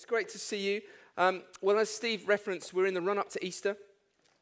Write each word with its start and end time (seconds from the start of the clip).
It's 0.00 0.06
great 0.06 0.30
to 0.30 0.38
see 0.38 0.56
you. 0.56 0.80
Um, 1.18 1.42
well, 1.60 1.78
as 1.78 1.90
Steve 1.90 2.26
referenced, 2.26 2.72
we're 2.72 2.86
in 2.86 2.94
the 2.94 3.02
run 3.02 3.18
up 3.18 3.28
to 3.32 3.46
Easter, 3.46 3.76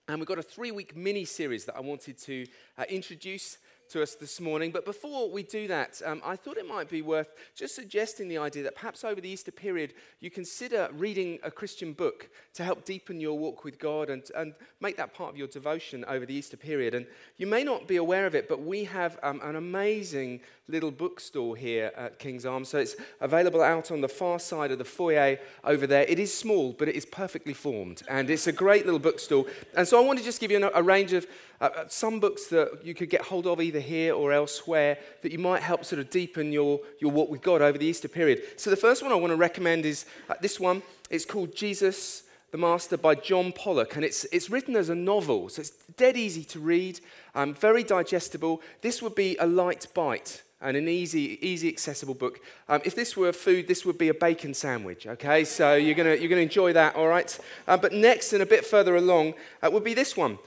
and 0.07 0.21
we've 0.21 0.29
got 0.29 0.38
a 0.38 0.42
three 0.42 0.71
week 0.71 0.96
mini 0.96 1.25
series 1.25 1.65
that 1.65 1.77
I 1.77 1.81
wanted 1.81 2.17
to 2.19 2.46
uh, 2.79 2.84
introduce 2.88 3.58
to 3.90 4.03
us 4.03 4.14
this 4.14 4.40
morning. 4.40 4.71
But 4.71 4.85
before 4.85 5.30
we 5.30 5.43
do 5.43 5.66
that, 5.69 6.00
um, 6.04 6.21
I 6.25 6.37
thought 6.37 6.56
it 6.56 6.69
might 6.69 6.88
be 6.88 7.03
worth 7.03 7.35
just 7.54 7.75
suggesting 7.75 8.29
the 8.29 8.38
idea 8.38 8.62
that 8.62 8.75
perhaps 8.75 9.04
over 9.04 9.21
the 9.21 9.29
Easter 9.29 9.50
period, 9.50 9.95
you 10.21 10.30
consider 10.30 10.88
reading 10.93 11.38
a 11.43 11.50
Christian 11.50 11.93
book 11.93 12.29
to 12.55 12.64
help 12.64 12.84
deepen 12.84 13.20
your 13.20 13.38
walk 13.38 13.64
with 13.64 13.79
God 13.79 14.11
and, 14.11 14.23
and 14.37 14.55
make 14.80 14.96
that 14.96 15.14
part 15.14 15.30
of 15.30 15.37
your 15.37 15.48
devotion 15.48 16.05
over 16.06 16.27
the 16.27 16.34
Easter 16.34 16.56
period. 16.56 16.95
And 16.95 17.06
you 17.37 17.46
may 17.46 17.64
not 17.64 17.87
be 17.87 17.96
aware 17.96 18.27
of 18.27 18.34
it, 18.34 18.48
but 18.48 18.62
we 18.62 18.84
have 18.84 19.19
um, 19.23 19.41
an 19.43 19.56
amazing 19.56 20.41
little 20.68 20.91
bookstore 20.91 21.57
here 21.57 21.91
at 21.96 22.18
King's 22.18 22.45
Arms. 22.45 22.68
So 22.68 22.79
it's 22.79 22.96
available 23.20 23.62
out 23.62 23.91
on 23.91 24.02
the 24.02 24.09
far 24.09 24.39
side 24.39 24.70
of 24.70 24.79
the 24.79 24.84
foyer 24.84 25.39
over 25.64 25.86
there. 25.86 26.02
It 26.02 26.18
is 26.18 26.32
small, 26.32 26.75
but 26.75 26.89
it 26.89 26.95
is 26.95 27.07
perfectly 27.07 27.55
formed. 27.55 28.02
And 28.09 28.28
it's 28.28 28.47
a 28.47 28.52
great 28.52 28.84
little 28.84 29.00
bookstore. 29.00 29.47
And 29.75 29.89
so 29.89 29.98
I 29.98 30.06
want 30.06 30.19
to 30.19 30.25
just 30.25 30.41
give 30.41 30.50
you 30.50 30.62
a, 30.62 30.70
a 30.75 30.83
range 30.83 31.14
of 31.14 31.27
uh, 31.61 31.65
uh, 31.65 31.85
some 31.89 32.21
books 32.21 32.47
that 32.47 32.80
you 32.85 32.95
could 32.95 33.11
get 33.11 33.23
hold 33.23 33.47
of 33.47 33.61
either 33.61 33.80
here 33.80 34.15
or 34.15 34.33
elsewhere 34.33 34.98
that 35.23 35.33
you 35.33 35.39
might 35.39 35.62
help 35.62 35.84
sort 35.84 35.98
of 35.98 36.09
deepen 36.11 36.53
your, 36.53 36.81
your 37.01 37.11
walk 37.11 37.31
with 37.31 37.43
God 37.43 37.62
over 37.62 37.77
the 37.77 37.87
Easter 37.87 38.09
period. 38.09 38.43
So 38.57 38.71
the 38.71 38.77
first 38.77 39.03
one 39.03 39.12
I 39.12 39.17
want 39.17 39.33
to 39.33 39.37
recommend 39.37 39.84
is 39.84 40.07
uh, 40.29 40.34
this 40.41 40.61
one. 40.61 40.83
It's 41.11 41.25
called 41.25 41.55
Jesus 41.55 42.25
the 42.51 42.59
Master 42.59 42.97
by 42.97 43.15
John 43.15 43.53
Pollock, 43.53 43.97
and 43.97 44.05
it's, 44.05 44.25
it's 44.33 44.48
written 44.48 44.75
as 44.75 44.89
a 44.89 44.95
novel, 44.95 45.51
so 45.51 45.61
it's 45.61 45.71
dead 45.98 46.17
easy 46.17 46.45
to 46.45 46.59
read, 46.59 46.98
um, 47.34 47.53
very 47.53 47.83
digestible. 47.83 48.62
This 48.81 49.03
would 49.03 49.15
be 49.15 49.37
a 49.37 49.47
light 49.47 49.87
bite 49.93 50.43
and 50.61 50.77
an 50.77 50.89
easy, 50.89 51.39
easy 51.47 51.69
accessible 51.69 52.15
book. 52.15 52.41
Um, 52.69 52.81
if 52.84 52.95
this 52.95 53.17
were 53.17 53.33
food, 53.33 53.69
this 53.69 53.84
would 53.84 53.98
be 53.98 54.09
a 54.09 54.15
bacon 54.15 54.55
sandwich, 54.55 55.06
okay? 55.06 55.45
So 55.45 55.75
you're 55.75 55.95
going 55.95 56.20
you're 56.20 56.31
gonna 56.31 56.41
enjoy 56.41 56.73
that, 56.73 56.97
all 56.97 57.06
right? 57.06 57.39
Uh, 57.67 57.77
but 57.77 57.93
next 57.93 58.33
and 58.33 58.43
a 58.43 58.47
bit 58.47 58.65
further 58.65 58.97
along 58.97 59.34
uh, 59.62 59.70
would 59.70 59.84
be 59.84 59.95
this 59.95 60.17
one 60.17 60.39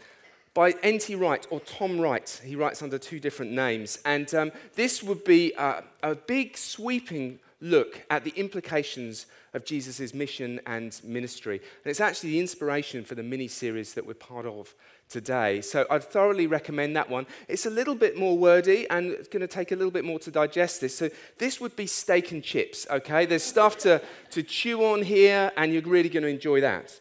by 0.54 0.76
N.T. 0.84 1.16
Wright 1.16 1.46
or 1.50 1.60
Tom 1.62 2.00
Wright. 2.00 2.42
He 2.44 2.56
writes 2.56 2.82
under 2.82 2.98
two 2.98 3.20
different 3.20 3.52
names. 3.52 4.00
And 4.06 4.34
um, 4.36 4.52
this 4.76 5.02
would 5.02 5.24
be 5.24 5.54
a, 5.58 5.84
a 6.04 6.16
big, 6.16 6.58
sweeping 6.58 7.40
look 7.62 8.04
at 8.10 8.24
the 8.24 8.32
implications 8.32 9.28
of 9.54 9.66
Jesus' 9.66 10.14
mission 10.14 10.60
and 10.66 11.00
ministry. 11.04 11.58
And 11.58 11.92
it's 11.92 12.00
actually 12.00 12.32
the 12.32 12.40
inspiration 12.40 13.04
for 13.04 13.16
the 13.16 13.24
mini 13.24 13.48
series 13.48 13.94
that 13.94 14.06
we're 14.06 14.14
part 14.14 14.46
of 14.46 14.74
today. 15.10 15.62
So 15.62 15.86
I'd 15.90 16.04
thoroughly 16.04 16.48
recommend 16.48 16.96
that 16.96 17.10
one. 17.10 17.28
It's 17.48 17.66
a 17.66 17.70
little 17.70 17.96
bit 17.96 18.18
more 18.18 18.38
wordy 18.38 18.90
and 18.90 19.12
it's 19.12 19.28
going 19.28 19.42
to 19.42 19.48
take 19.48 19.72
a 19.72 19.76
little 19.76 19.92
bit 19.92 20.06
more 20.06 20.20
to 20.20 20.32
digest 20.32 20.82
this. 20.82 20.98
So 20.98 21.10
this 21.38 21.60
would 21.60 21.76
be 21.76 21.86
steak 21.86 22.32
and 22.32 22.44
chips, 22.44 22.88
okay? 22.90 23.26
There's 23.26 23.44
stuff 23.44 23.78
to, 23.80 24.02
to 24.32 24.44
chew 24.44 24.86
on 24.86 25.04
here 25.04 25.52
and 25.58 25.74
you're 25.74 25.82
really 25.84 26.10
going 26.10 26.24
to 26.24 26.30
enjoy 26.30 26.62
that. 26.62 26.98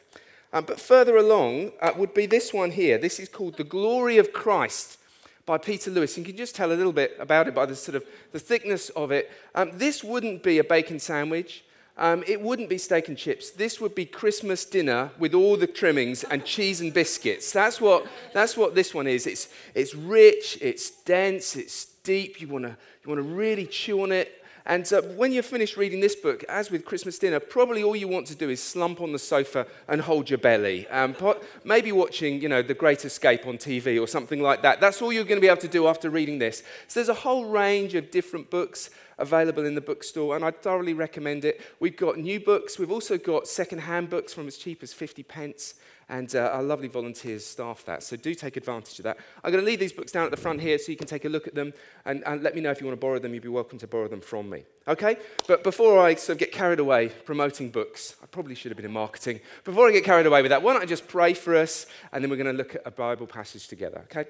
Um, 0.52 0.64
but 0.64 0.80
further 0.80 1.16
along 1.16 1.72
uh, 1.80 1.92
would 1.96 2.12
be 2.12 2.26
this 2.26 2.52
one 2.52 2.72
here. 2.72 2.98
This 2.98 3.20
is 3.20 3.28
called 3.28 3.56
The 3.56 3.64
Glory 3.64 4.18
of 4.18 4.32
Christ 4.32 4.98
by 5.46 5.58
Peter 5.58 5.90
Lewis. 5.90 6.16
And 6.16 6.26
you 6.26 6.32
can 6.32 6.38
just 6.38 6.56
tell 6.56 6.72
a 6.72 6.74
little 6.74 6.92
bit 6.92 7.16
about 7.18 7.48
it 7.48 7.54
by 7.54 7.66
the 7.66 7.76
sort 7.76 7.96
of 7.96 8.04
the 8.32 8.38
thickness 8.38 8.88
of 8.90 9.10
it. 9.10 9.30
Um, 9.54 9.70
this 9.74 10.02
wouldn't 10.02 10.42
be 10.42 10.58
a 10.58 10.64
bacon 10.64 10.98
sandwich. 10.98 11.64
Um, 11.96 12.24
it 12.26 12.40
wouldn't 12.40 12.68
be 12.68 12.78
steak 12.78 13.08
and 13.08 13.16
chips. 13.16 13.50
This 13.50 13.80
would 13.80 13.94
be 13.94 14.06
Christmas 14.06 14.64
dinner 14.64 15.10
with 15.18 15.34
all 15.34 15.56
the 15.56 15.66
trimmings 15.66 16.24
and 16.24 16.44
cheese 16.44 16.80
and 16.80 16.94
biscuits. 16.94 17.52
That's 17.52 17.80
what, 17.80 18.06
that's 18.32 18.56
what 18.56 18.74
this 18.74 18.94
one 18.94 19.06
is. 19.06 19.26
It's, 19.26 19.48
it's 19.74 19.94
rich, 19.94 20.56
it's 20.62 20.90
dense, 20.90 21.56
it's 21.56 21.86
deep. 22.02 22.40
You 22.40 22.48
want 22.48 22.64
to 22.64 22.76
you 23.04 23.08
wanna 23.08 23.22
really 23.22 23.66
chew 23.66 24.02
on 24.02 24.12
it. 24.12 24.39
And 24.66 24.91
uh, 24.92 25.03
when 25.03 25.33
you're 25.33 25.42
finished 25.42 25.77
reading 25.77 26.00
this 26.00 26.14
book, 26.14 26.44
as 26.44 26.70
with 26.70 26.84
Christmas 26.84 27.19
dinner, 27.19 27.41
probably 27.41 27.83
all 27.83 27.97
you 27.97 28.08
want 28.08 28.27
to 28.28 28.34
do 28.34 28.50
is 28.50 28.62
slump 28.62 29.00
on 29.00 29.12
the 29.12 29.19
sofa 29.19 29.67
and 29.89 30.00
hold 30.00 30.30
your 30.30 30.39
belly. 30.39 30.86
Um, 30.89 31.17
maybe 31.64 31.92
watching, 31.92 32.41
you 32.41 32.48
know, 32.48 32.62
The 32.62 32.75
Great 32.75 33.05
Escape 33.05 33.47
on 33.47 33.58
TV 33.58 34.00
or 34.00 34.06
something 34.06 34.42
like 34.42 34.62
that. 34.62 34.80
That's 34.80 35.00
all 35.00 35.12
you're 35.12 35.25
going 35.25 35.39
to 35.39 35.41
be 35.41 35.48
able 35.48 35.61
to 35.62 35.69
do 35.69 35.86
after 35.86 36.11
reading 36.11 36.39
this. 36.39 36.62
So 36.89 37.01
there's 37.01 37.08
a 37.08 37.14
whole 37.14 37.46
range 37.46 37.95
of 37.95 38.11
different 38.11 38.51
books 38.51 38.90
available 39.18 39.64
in 39.67 39.74
the 39.74 39.80
bookstore, 39.80 40.34
and 40.34 40.45
I 40.45 40.51
thoroughly 40.51 40.95
recommend 40.95 41.45
it. 41.45 41.61
We've 41.79 41.96
got 41.96 42.18
new 42.18 42.40
books. 42.40 42.79
We've 42.79 42.90
also 42.90 43.18
got 43.18 43.46
second-hand 43.46 44.11
books 44.11 44.33
from 44.33 44.48
as 44.48 44.57
cheap 44.57 44.83
as 44.83 44.92
50 44.92 45.23
pence 45.23 45.74
and 46.10 46.34
uh, 46.34 46.50
our 46.52 46.62
lovely 46.62 46.88
volunteers 46.88 47.46
staff 47.46 47.84
that. 47.84 48.02
So 48.02 48.16
do 48.16 48.34
take 48.34 48.56
advantage 48.56 48.98
of 48.98 49.04
that. 49.04 49.16
I'm 49.44 49.52
going 49.52 49.64
to 49.64 49.66
leave 49.66 49.78
these 49.78 49.92
books 49.92 50.10
down 50.10 50.24
at 50.24 50.32
the 50.32 50.36
front 50.36 50.60
here 50.60 50.76
so 50.76 50.90
you 50.90 50.98
can 50.98 51.06
take 51.06 51.24
a 51.24 51.28
look 51.28 51.46
at 51.46 51.54
them 51.54 51.72
and, 52.04 52.24
and 52.26 52.42
let 52.42 52.56
me 52.56 52.60
know 52.60 52.72
if 52.72 52.80
you 52.80 52.86
want 52.86 53.00
to 53.00 53.00
borrow 53.00 53.20
them. 53.20 53.32
You'd 53.32 53.44
be 53.44 53.48
welcome 53.48 53.78
to 53.78 53.86
borrow 53.86 54.08
them 54.08 54.20
from 54.20 54.50
me. 54.50 54.64
Okay? 54.88 55.16
But 55.46 55.62
before 55.62 56.00
I 56.00 56.16
sort 56.16 56.34
of 56.34 56.38
get 56.38 56.50
carried 56.50 56.80
away 56.80 57.10
promoting 57.10 57.70
books, 57.70 58.16
I 58.22 58.26
probably 58.26 58.56
should 58.56 58.72
have 58.72 58.76
been 58.76 58.86
in 58.86 58.92
marketing. 58.92 59.40
Before 59.62 59.88
I 59.88 59.92
get 59.92 60.02
carried 60.02 60.26
away 60.26 60.42
with 60.42 60.50
that, 60.50 60.62
why 60.62 60.72
don't 60.72 60.82
I 60.82 60.86
just 60.86 61.06
pray 61.06 61.32
for 61.32 61.54
us 61.54 61.86
and 62.12 62.24
then 62.24 62.28
we're 62.28 62.36
going 62.36 62.46
to 62.46 62.58
look 62.58 62.74
at 62.74 62.82
a 62.84 62.90
Bible 62.90 63.28
passage 63.28 63.68
together. 63.68 64.04
Okay? 64.10 64.28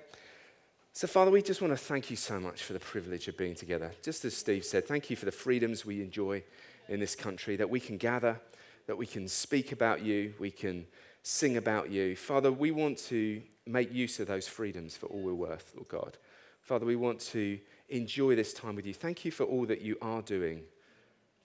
So, 0.92 1.06
Father, 1.06 1.30
we 1.30 1.40
just 1.40 1.62
want 1.62 1.72
to 1.72 1.78
thank 1.78 2.10
you 2.10 2.16
so 2.16 2.38
much 2.38 2.62
for 2.62 2.74
the 2.74 2.80
privilege 2.80 3.26
of 3.26 3.38
being 3.38 3.54
together. 3.54 3.92
Just 4.02 4.26
as 4.26 4.36
Steve 4.36 4.66
said, 4.66 4.86
thank 4.86 5.08
you 5.08 5.16
for 5.16 5.24
the 5.24 5.32
freedoms 5.32 5.86
we 5.86 6.02
enjoy 6.02 6.42
in 6.90 7.00
this 7.00 7.14
country, 7.14 7.56
that 7.56 7.70
we 7.70 7.80
can 7.80 7.96
gather, 7.96 8.38
that 8.86 8.98
we 8.98 9.06
can 9.06 9.28
speak 9.28 9.72
about 9.72 10.02
you, 10.02 10.34
we 10.38 10.50
can 10.50 10.84
sing 11.30 11.56
about 11.56 11.90
you. 11.90 12.16
Father, 12.16 12.50
we 12.50 12.72
want 12.72 12.98
to 12.98 13.40
make 13.64 13.94
use 13.94 14.18
of 14.18 14.26
those 14.26 14.48
freedoms 14.48 14.96
for 14.96 15.06
all 15.06 15.22
we're 15.22 15.32
worth, 15.32 15.72
Lord 15.76 15.88
God. 15.88 16.18
Father, 16.60 16.84
we 16.84 16.96
want 16.96 17.20
to 17.20 17.56
enjoy 17.88 18.34
this 18.34 18.52
time 18.52 18.74
with 18.74 18.84
you. 18.84 18.92
Thank 18.92 19.24
you 19.24 19.30
for 19.30 19.44
all 19.44 19.64
that 19.66 19.80
you 19.80 19.96
are 20.02 20.22
doing 20.22 20.62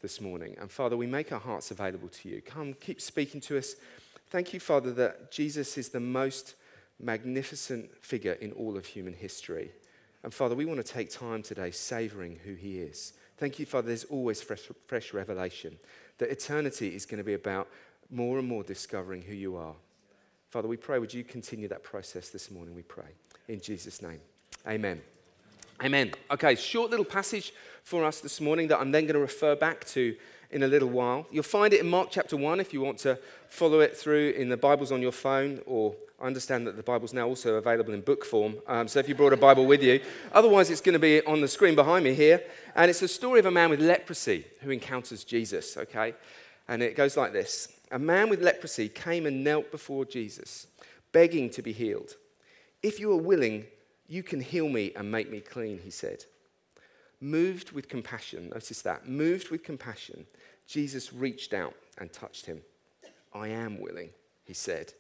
this 0.02 0.20
morning. 0.20 0.56
And 0.60 0.72
Father, 0.72 0.98
we 0.98 1.06
make 1.06 1.32
our 1.32 1.40
hearts 1.40 1.70
available 1.70 2.08
to 2.08 2.30
you. 2.30 2.42
Come, 2.42 2.74
keep 2.74 3.00
speaking 3.00 3.40
to 3.42 3.60
us. 3.60 3.76
Thank 4.32 4.56
you, 4.56 4.60
Father, 4.60 4.92
that 4.94 5.32
Jesus 5.32 5.78
is 5.78 5.90
the 5.90 6.00
most 6.00 6.56
magnificent 7.00 8.04
figure 8.04 8.34
in 8.34 8.54
all 8.54 8.78
of 8.78 8.88
human 8.88 9.14
history. 9.14 9.72
And 10.24 10.34
Father, 10.34 10.56
we 10.56 10.66
want 10.66 10.84
to 10.84 10.94
take 10.94 11.12
time 11.12 11.44
today 11.44 11.70
savoring 11.70 12.40
who 12.44 12.56
he 12.56 12.80
is. 12.80 13.14
Thank 13.38 13.60
you, 13.60 13.68
Father, 13.68 13.90
there's 13.90 14.06
always 14.06 14.42
fresh, 14.42 14.64
fresh 14.88 15.14
revelation. 15.14 15.78
That 16.18 16.32
eternity 16.32 16.96
is 16.96 17.06
going 17.06 17.20
to 17.20 17.24
be 17.24 17.36
about 17.36 17.68
more 18.10 18.40
and 18.40 18.48
more 18.48 18.64
discovering 18.64 19.22
who 19.22 19.34
you 19.34 19.56
are. 19.56 19.76
Father, 20.50 20.68
we 20.68 20.78
pray, 20.78 21.00
would 21.00 21.14
you 21.14 21.24
continue 21.24 21.68
that 21.68 21.84
process 21.84 22.30
this 22.30 22.50
morning? 22.50 22.76
We 22.76 22.84
pray. 22.84 23.10
In 23.48 23.60
Jesus' 23.60 24.02
name. 24.02 24.20
Amen. 24.68 25.02
Amen. 25.84 26.14
Okay, 26.32 26.56
short 26.56 26.90
little 26.90 27.06
passage 27.06 27.54
for 27.84 28.06
us 28.06 28.22
this 28.22 28.40
morning 28.40 28.70
that 28.70 28.80
I'm 28.80 28.92
then 28.92 29.04
going 29.04 29.16
to 29.16 29.20
refer 29.20 29.56
back 29.56 29.86
to 29.88 30.16
in 30.52 30.64
a 30.64 30.68
little 30.68 30.88
while. 30.88 31.28
You'll 31.32 31.44
find 31.44 31.74
it 31.74 31.82
in 31.82 31.90
Mark 31.90 32.08
chapter 32.12 32.38
1 32.38 32.62
if 32.62 32.74
you 32.74 32.80
want 32.80 32.98
to 33.00 33.20
follow 33.50 33.82
it 33.82 33.98
through 33.98 34.30
in 34.38 34.48
the 34.48 34.56
Bibles 34.56 34.92
on 34.92 35.02
your 35.02 35.12
phone, 35.12 35.60
or 35.66 35.94
I 36.22 36.28
understand 36.28 36.66
that 36.68 36.78
the 36.78 36.84
Bible's 36.84 37.14
now 37.14 37.28
also 37.28 37.56
available 37.56 37.94
in 37.94 38.00
book 38.02 38.24
form. 38.24 38.56
Um, 38.68 38.88
so 38.88 39.00
if 39.00 39.10
you 39.10 39.16
brought 39.16 39.34
a 39.34 39.38
Bible 39.38 39.66
with 39.66 39.84
you, 39.84 40.00
otherwise 40.32 40.70
it's 40.70 40.80
going 40.80 40.94
to 40.94 41.00
be 41.00 41.22
on 41.26 41.42
the 41.42 41.48
screen 41.48 41.76
behind 41.76 42.06
me 42.06 42.14
here. 42.14 42.42
And 42.76 42.90
it's 42.90 43.02
the 43.02 43.10
story 43.10 43.40
of 43.40 43.46
a 43.46 43.52
man 43.52 43.70
with 43.70 43.82
leprosy 43.82 44.46
who 44.62 44.70
encounters 44.70 45.26
Jesus, 45.26 45.76
okay? 45.76 46.16
And 46.70 46.82
it 46.82 46.96
goes 46.96 47.18
like 47.18 47.34
this 47.34 47.75
a 47.92 48.00
man 48.00 48.30
with 48.30 48.42
leprosy 48.42 48.90
came 48.90 49.26
and 49.26 49.44
knelt 49.44 49.72
before 49.72 50.06
Jesus, 50.06 50.68
begging 51.12 51.50
to 51.52 51.62
be 51.62 51.72
healed. 51.72 52.16
If 52.82 53.00
you 53.00 53.12
are 53.12 53.22
willing, 53.22 53.66
you 54.08 54.24
can 54.24 54.42
heal 54.42 54.70
me 54.70 54.92
and 54.96 55.12
make 55.12 55.32
me 55.32 55.40
clean, 55.40 55.80
he 55.80 55.90
said. 55.90 56.26
Moved 57.22 57.72
with 57.72 57.90
compassion, 57.90 58.50
notice 58.50 58.82
that, 58.82 59.08
moved 59.08 59.50
with 59.50 59.64
compassion, 59.64 60.26
Jesus 60.68 61.14
reached 61.14 61.54
out 61.54 61.74
and 61.98 62.12
touched 62.12 62.46
him. 62.46 62.62
I 63.34 63.50
am 63.50 63.80
willing, 63.80 64.10
he 64.44 64.54
said. 64.54 64.94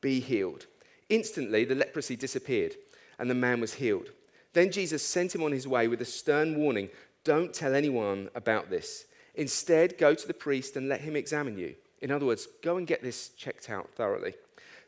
Be 0.00 0.20
healed. 0.20 0.66
Instantly, 1.08 1.64
the 1.64 1.74
leprosy 1.74 2.16
disappeared 2.16 2.74
and 3.18 3.30
the 3.30 3.34
man 3.34 3.60
was 3.60 3.74
healed. 3.74 4.10
Then 4.52 4.70
Jesus 4.70 5.02
sent 5.02 5.34
him 5.34 5.42
on 5.42 5.52
his 5.52 5.68
way 5.68 5.88
with 5.88 6.00
a 6.00 6.06
stern 6.06 6.56
warning 6.58 6.88
don't 7.24 7.52
tell 7.52 7.74
anyone 7.74 8.30
about 8.36 8.70
this. 8.70 9.06
Instead, 9.34 9.98
go 9.98 10.14
to 10.14 10.26
the 10.28 10.32
priest 10.32 10.76
and 10.76 10.88
let 10.88 11.00
him 11.00 11.16
examine 11.16 11.58
you. 11.58 11.74
In 12.06 12.12
other 12.12 12.26
words, 12.26 12.46
go 12.62 12.76
and 12.76 12.86
get 12.86 13.02
this 13.02 13.30
checked 13.30 13.68
out 13.68 13.90
thoroughly. 13.96 14.34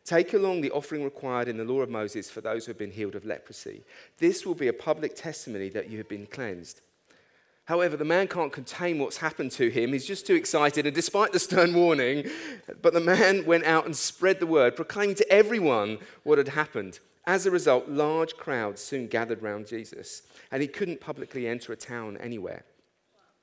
Take 0.05 0.35
along 0.35 0.61
the 0.61 0.70
offering 0.70 1.03
required 1.03 1.49
in 1.49 1.56
the 1.56 1.65
law 1.65 1.81
of 1.81 1.91
Moses 1.91 2.31
for 2.31 2.41
those 2.41 2.65
who 2.65 2.70
have 2.70 2.79
been 2.79 2.93
healed 2.93 3.17
of 3.17 3.25
leprosy. 3.25 3.82
This 4.19 4.47
will 4.47 4.55
be 4.55 4.69
a 4.69 4.73
public 4.73 5.17
testimony 5.17 5.69
that 5.70 5.91
you 5.91 5.99
have 5.99 6.09
been 6.09 6.26
cleansed. 6.26 6.81
However, 7.65 7.97
the 7.97 8.05
man 8.05 8.29
can't 8.29 8.53
contain 8.53 9.00
what's 9.00 9.17
happened 9.17 9.50
to 9.53 9.69
him. 9.69 9.93
He's 9.93 10.06
just 10.06 10.29
too 10.29 10.37
excited, 10.37 10.87
and 10.87 10.94
despite 10.94 11.32
the 11.32 11.41
stern 11.41 11.75
warning, 11.75 12.31
but 12.82 12.94
the 12.94 13.00
man 13.00 13.44
went 13.44 13.64
out 13.64 13.85
and 13.85 13.97
spread 13.97 14.38
the 14.38 14.47
word, 14.47 14.76
proclaiming 14.76 15.17
to 15.17 15.29
everyone 15.29 15.99
what 16.23 16.38
had 16.38 16.50
happened. 16.50 17.00
As 17.26 17.47
a 17.47 17.50
result, 17.50 17.88
large 17.88 18.37
crowds 18.37 18.81
soon 18.81 19.09
gathered 19.09 19.43
round 19.43 19.67
Jesus, 19.67 20.23
and 20.53 20.62
he 20.62 20.69
couldn't 20.69 21.00
publicly 21.00 21.49
enter 21.49 21.73
a 21.73 21.76
town 21.76 22.17
anywhere. 22.19 22.62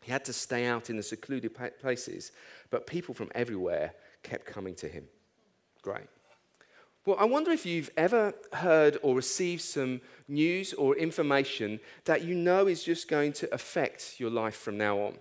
He 0.05 0.11
had 0.11 0.23
to 0.25 0.33
stay 0.33 0.67
out 0.67 0.91
in 0.91 0.97
the 0.97 1.01
secluded 1.01 1.57
places, 1.81 2.31
but 2.69 2.85
people 2.85 3.15
from 3.15 3.31
everywhere 3.33 3.95
kept 4.21 4.45
coming 4.45 4.75
to 4.75 4.87
him. 4.87 5.05
Great. 5.81 6.05
Well, 7.07 7.17
I 7.19 7.25
wonder 7.25 7.49
if 7.49 7.65
you've 7.65 7.89
ever 7.97 8.35
heard 8.53 8.99
or 9.01 9.15
received 9.15 9.63
some 9.63 10.01
news 10.27 10.73
or 10.73 10.95
information 10.95 11.79
that 12.03 12.23
you 12.23 12.35
know 12.35 12.67
is 12.67 12.83
just 12.83 13.07
going 13.07 13.33
to 13.33 13.51
affect 13.51 14.19
your 14.19 14.29
life 14.29 14.57
from 14.57 14.77
now 14.77 14.99
on. 14.99 15.17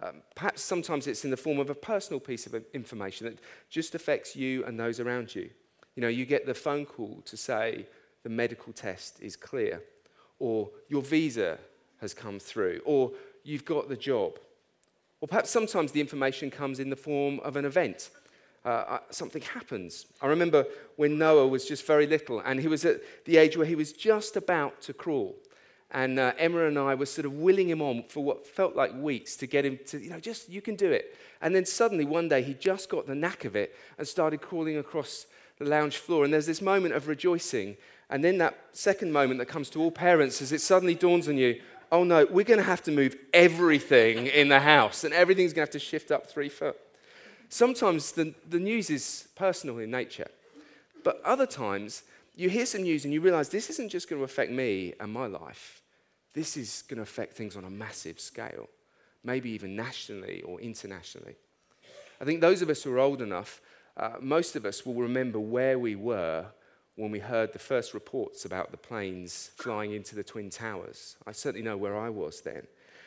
Um, 0.00 0.22
perhaps 0.36 0.62
sometimes 0.62 1.08
it's 1.08 1.24
in 1.24 1.32
the 1.32 1.36
form 1.36 1.58
of 1.58 1.68
a 1.68 1.74
personal 1.74 2.20
piece 2.20 2.46
of 2.46 2.54
information 2.72 3.26
that 3.26 3.40
just 3.68 3.96
affects 3.96 4.36
you 4.36 4.64
and 4.64 4.78
those 4.78 5.00
around 5.00 5.34
you. 5.34 5.50
You 5.96 6.02
know, 6.02 6.08
you 6.08 6.24
get 6.24 6.46
the 6.46 6.54
phone 6.54 6.86
call 6.86 7.20
to 7.24 7.36
say 7.36 7.84
the 8.22 8.30
medical 8.30 8.72
test 8.72 9.18
is 9.20 9.34
clear, 9.34 9.82
or 10.38 10.70
your 10.88 11.02
visa 11.02 11.58
has 12.00 12.14
come 12.14 12.38
through, 12.38 12.80
or 12.84 13.10
you've 13.44 13.64
got 13.64 13.88
the 13.88 13.96
job. 13.96 14.38
Or 15.20 15.28
perhaps 15.28 15.50
sometimes 15.50 15.92
the 15.92 16.00
information 16.00 16.50
comes 16.50 16.80
in 16.80 16.90
the 16.90 16.96
form 16.96 17.40
of 17.40 17.56
an 17.56 17.64
event. 17.64 18.10
Uh, 18.64 18.68
uh, 18.68 18.98
something 19.10 19.42
happens. 19.42 20.06
I 20.20 20.26
remember 20.26 20.66
when 20.96 21.18
Noah 21.18 21.46
was 21.48 21.66
just 21.66 21.86
very 21.86 22.06
little 22.06 22.40
and 22.40 22.60
he 22.60 22.68
was 22.68 22.84
at 22.84 23.00
the 23.24 23.38
age 23.38 23.56
where 23.56 23.66
he 23.66 23.74
was 23.74 23.92
just 23.92 24.36
about 24.36 24.82
to 24.82 24.92
crawl. 24.92 25.34
And 25.92 26.18
uh, 26.18 26.34
Emma 26.38 26.66
and 26.66 26.78
I 26.78 26.94
were 26.94 27.06
sort 27.06 27.24
of 27.24 27.32
willing 27.34 27.68
him 27.68 27.82
on 27.82 28.04
for 28.08 28.22
what 28.22 28.46
felt 28.46 28.76
like 28.76 28.94
weeks 28.94 29.34
to 29.36 29.46
get 29.46 29.64
him 29.64 29.78
to, 29.86 29.98
you 29.98 30.10
know, 30.10 30.20
just, 30.20 30.48
you 30.48 30.62
can 30.62 30.76
do 30.76 30.92
it. 30.92 31.16
And 31.40 31.54
then 31.54 31.64
suddenly 31.64 32.04
one 32.04 32.28
day 32.28 32.42
he 32.42 32.54
just 32.54 32.88
got 32.88 33.06
the 33.06 33.14
knack 33.14 33.44
of 33.44 33.56
it 33.56 33.74
and 33.98 34.06
started 34.06 34.40
crawling 34.40 34.76
across 34.76 35.26
the 35.58 35.64
lounge 35.64 35.96
floor. 35.96 36.24
And 36.24 36.32
there's 36.32 36.46
this 36.46 36.62
moment 36.62 36.94
of 36.94 37.08
rejoicing. 37.08 37.76
And 38.08 38.22
then 38.22 38.38
that 38.38 38.56
second 38.72 39.12
moment 39.12 39.38
that 39.38 39.46
comes 39.46 39.68
to 39.70 39.80
all 39.80 39.90
parents 39.90 40.40
as 40.42 40.52
it 40.52 40.60
suddenly 40.60 40.94
dawns 40.94 41.28
on 41.28 41.36
you 41.36 41.60
oh 41.92 42.04
no, 42.04 42.26
we're 42.30 42.44
going 42.44 42.58
to 42.58 42.64
have 42.64 42.82
to 42.82 42.92
move 42.92 43.16
everything 43.32 44.26
in 44.26 44.48
the 44.48 44.60
house 44.60 45.04
and 45.04 45.12
everything's 45.12 45.52
going 45.52 45.66
to 45.66 45.70
have 45.70 45.70
to 45.70 45.78
shift 45.78 46.10
up 46.10 46.26
three 46.26 46.48
foot. 46.48 46.76
Sometimes 47.48 48.12
the, 48.12 48.34
the 48.48 48.60
news 48.60 48.90
is 48.90 49.28
personal 49.34 49.78
in 49.78 49.90
nature, 49.90 50.28
but 51.02 51.20
other 51.24 51.46
times 51.46 52.04
you 52.36 52.48
hear 52.48 52.66
some 52.66 52.82
news 52.82 53.04
and 53.04 53.12
you 53.12 53.20
realize 53.20 53.48
this 53.48 53.70
isn't 53.70 53.88
just 53.88 54.08
going 54.08 54.20
to 54.20 54.24
affect 54.24 54.52
me 54.52 54.94
and 55.00 55.12
my 55.12 55.26
life, 55.26 55.82
this 56.32 56.56
is 56.56 56.84
going 56.88 56.98
to 56.98 57.02
affect 57.02 57.34
things 57.34 57.56
on 57.56 57.64
a 57.64 57.70
massive 57.70 58.20
scale, 58.20 58.68
maybe 59.24 59.50
even 59.50 59.74
nationally 59.74 60.42
or 60.42 60.60
internationally. 60.60 61.34
I 62.20 62.24
think 62.24 62.40
those 62.40 62.62
of 62.62 62.70
us 62.70 62.82
who 62.82 62.92
are 62.92 62.98
old 62.98 63.20
enough, 63.20 63.60
uh, 63.96 64.12
most 64.20 64.54
of 64.54 64.64
us 64.64 64.86
will 64.86 64.94
remember 64.94 65.40
where 65.40 65.78
we 65.78 65.96
were 65.96 66.46
when 66.96 67.10
we 67.10 67.18
heard 67.18 67.52
the 67.52 67.58
first 67.58 67.94
reports 67.94 68.44
about 68.44 68.70
the 68.70 68.76
planes 68.76 69.50
flying 69.56 69.92
into 69.92 70.14
the 70.14 70.24
Twin 70.24 70.50
Towers. 70.50 71.16
I 71.26 71.32
certainly 71.32 71.64
know 71.64 71.76
where 71.76 71.96
I 71.96 72.10
was 72.10 72.40
then. 72.42 72.66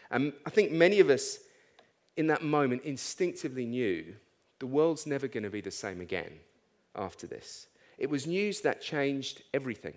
And 0.10 0.34
I 0.46 0.50
think 0.50 0.72
many 0.72 1.00
of 1.00 1.10
us 1.10 1.40
in 2.18 2.28
that 2.28 2.44
moment 2.44 2.84
instinctively 2.84 3.66
knew 3.66 4.16
the 4.60 4.68
world's 4.68 5.08
never 5.08 5.28
going 5.28 5.44
to 5.44 5.50
be 5.50 5.62
the 5.62 5.72
same 5.72 6.02
again 6.02 6.32
after 6.96 7.28
this. 7.28 7.68
It 7.98 8.10
was 8.10 8.28
news 8.28 8.62
that 8.62 8.82
changed 8.82 9.44
everything. 9.54 9.96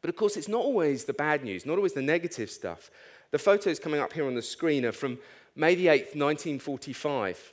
But 0.00 0.10
of 0.10 0.16
course, 0.16 0.36
it's 0.36 0.48
not 0.48 0.62
always 0.62 1.04
the 1.04 1.12
bad 1.12 1.42
news, 1.42 1.66
not 1.66 1.76
always 1.76 1.92
the 1.92 2.02
negative 2.02 2.50
stuff. 2.50 2.90
The 3.30 3.38
photos 3.38 3.78
coming 3.78 4.00
up 4.00 4.12
here 4.12 4.26
on 4.26 4.34
the 4.34 4.42
screen 4.42 4.84
are 4.84 4.92
from 4.92 5.18
May 5.56 5.74
the 5.74 5.86
8th, 5.86 6.14
1945, 6.14 7.52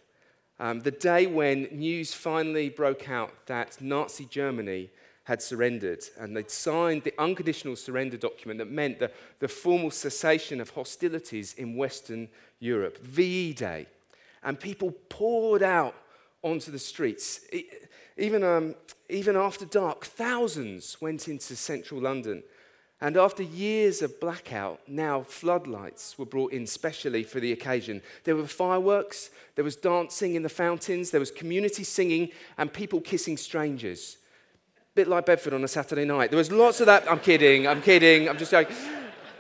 um, 0.60 0.82
the 0.82 0.92
day 0.92 1.26
when 1.26 1.64
news 1.72 2.14
finally 2.14 2.70
broke 2.70 3.10
out 3.10 3.34
that 3.48 3.82
Nazi 3.82 4.26
Germany 4.26 4.92
had 5.26 5.42
surrendered, 5.42 6.04
and 6.20 6.36
they'd 6.36 6.52
signed 6.52 7.04
the 7.04 7.14
unconditional 7.18 7.76
surrender 7.76 8.16
document 8.16 8.60
that 8.60 8.72
meant 8.72 9.00
the, 9.00 9.12
the 9.40 9.48
formal 9.48 9.92
cessation 9.92 10.62
of 10.62 10.70
hostilities 10.70 11.54
in 11.56 11.76
Western 11.76 12.30
Europe, 12.60 13.00
VE 13.00 13.54
Day. 13.54 13.88
And 14.44 14.60
people 14.60 14.92
poured 15.10 15.64
out 15.64 15.96
onto 16.44 16.72
the 16.72 16.80
streets. 16.80 17.42
Even, 18.18 18.44
um, 18.44 18.76
even 19.10 19.36
after 19.36 19.66
dark, 19.66 20.06
thousands 20.06 21.02
went 21.02 21.28
into 21.28 21.56
central 21.56 22.00
London. 22.00 22.44
And 23.02 23.18
after 23.18 23.42
years 23.42 24.04
of 24.04 24.20
blackout, 24.20 24.80
now 24.88 25.24
floodlights 25.24 26.20
were 26.20 26.26
brought 26.26 26.54
in 26.54 26.68
specially 26.68 27.24
for 27.24 27.40
the 27.40 27.52
occasion. 27.52 28.04
There 28.26 28.36
were 28.36 28.46
fireworks, 28.46 29.32
there 29.56 29.66
was 29.66 29.76
dancing 29.76 30.36
in 30.36 30.44
the 30.44 30.50
fountains, 30.50 31.10
there 31.10 31.20
was 31.20 31.32
community 31.32 31.84
singing, 31.84 32.30
and 32.60 32.72
people 32.72 33.02
kissing 33.02 33.38
strangers 33.38 34.18
bit 34.96 35.08
like 35.10 35.26
Bedford 35.26 35.54
on 35.54 35.64
a 35.64 35.68
Saturday 35.68 36.06
night. 36.06 36.32
There 36.32 36.38
was 36.38 36.52
lots 36.52 36.80
of 36.80 36.86
that. 36.86 37.10
I'm 37.12 37.20
kidding, 37.20 37.68
I'm 37.68 37.82
kidding, 37.82 38.30
I'm 38.30 38.38
just 38.38 38.52
joking. 38.52 38.76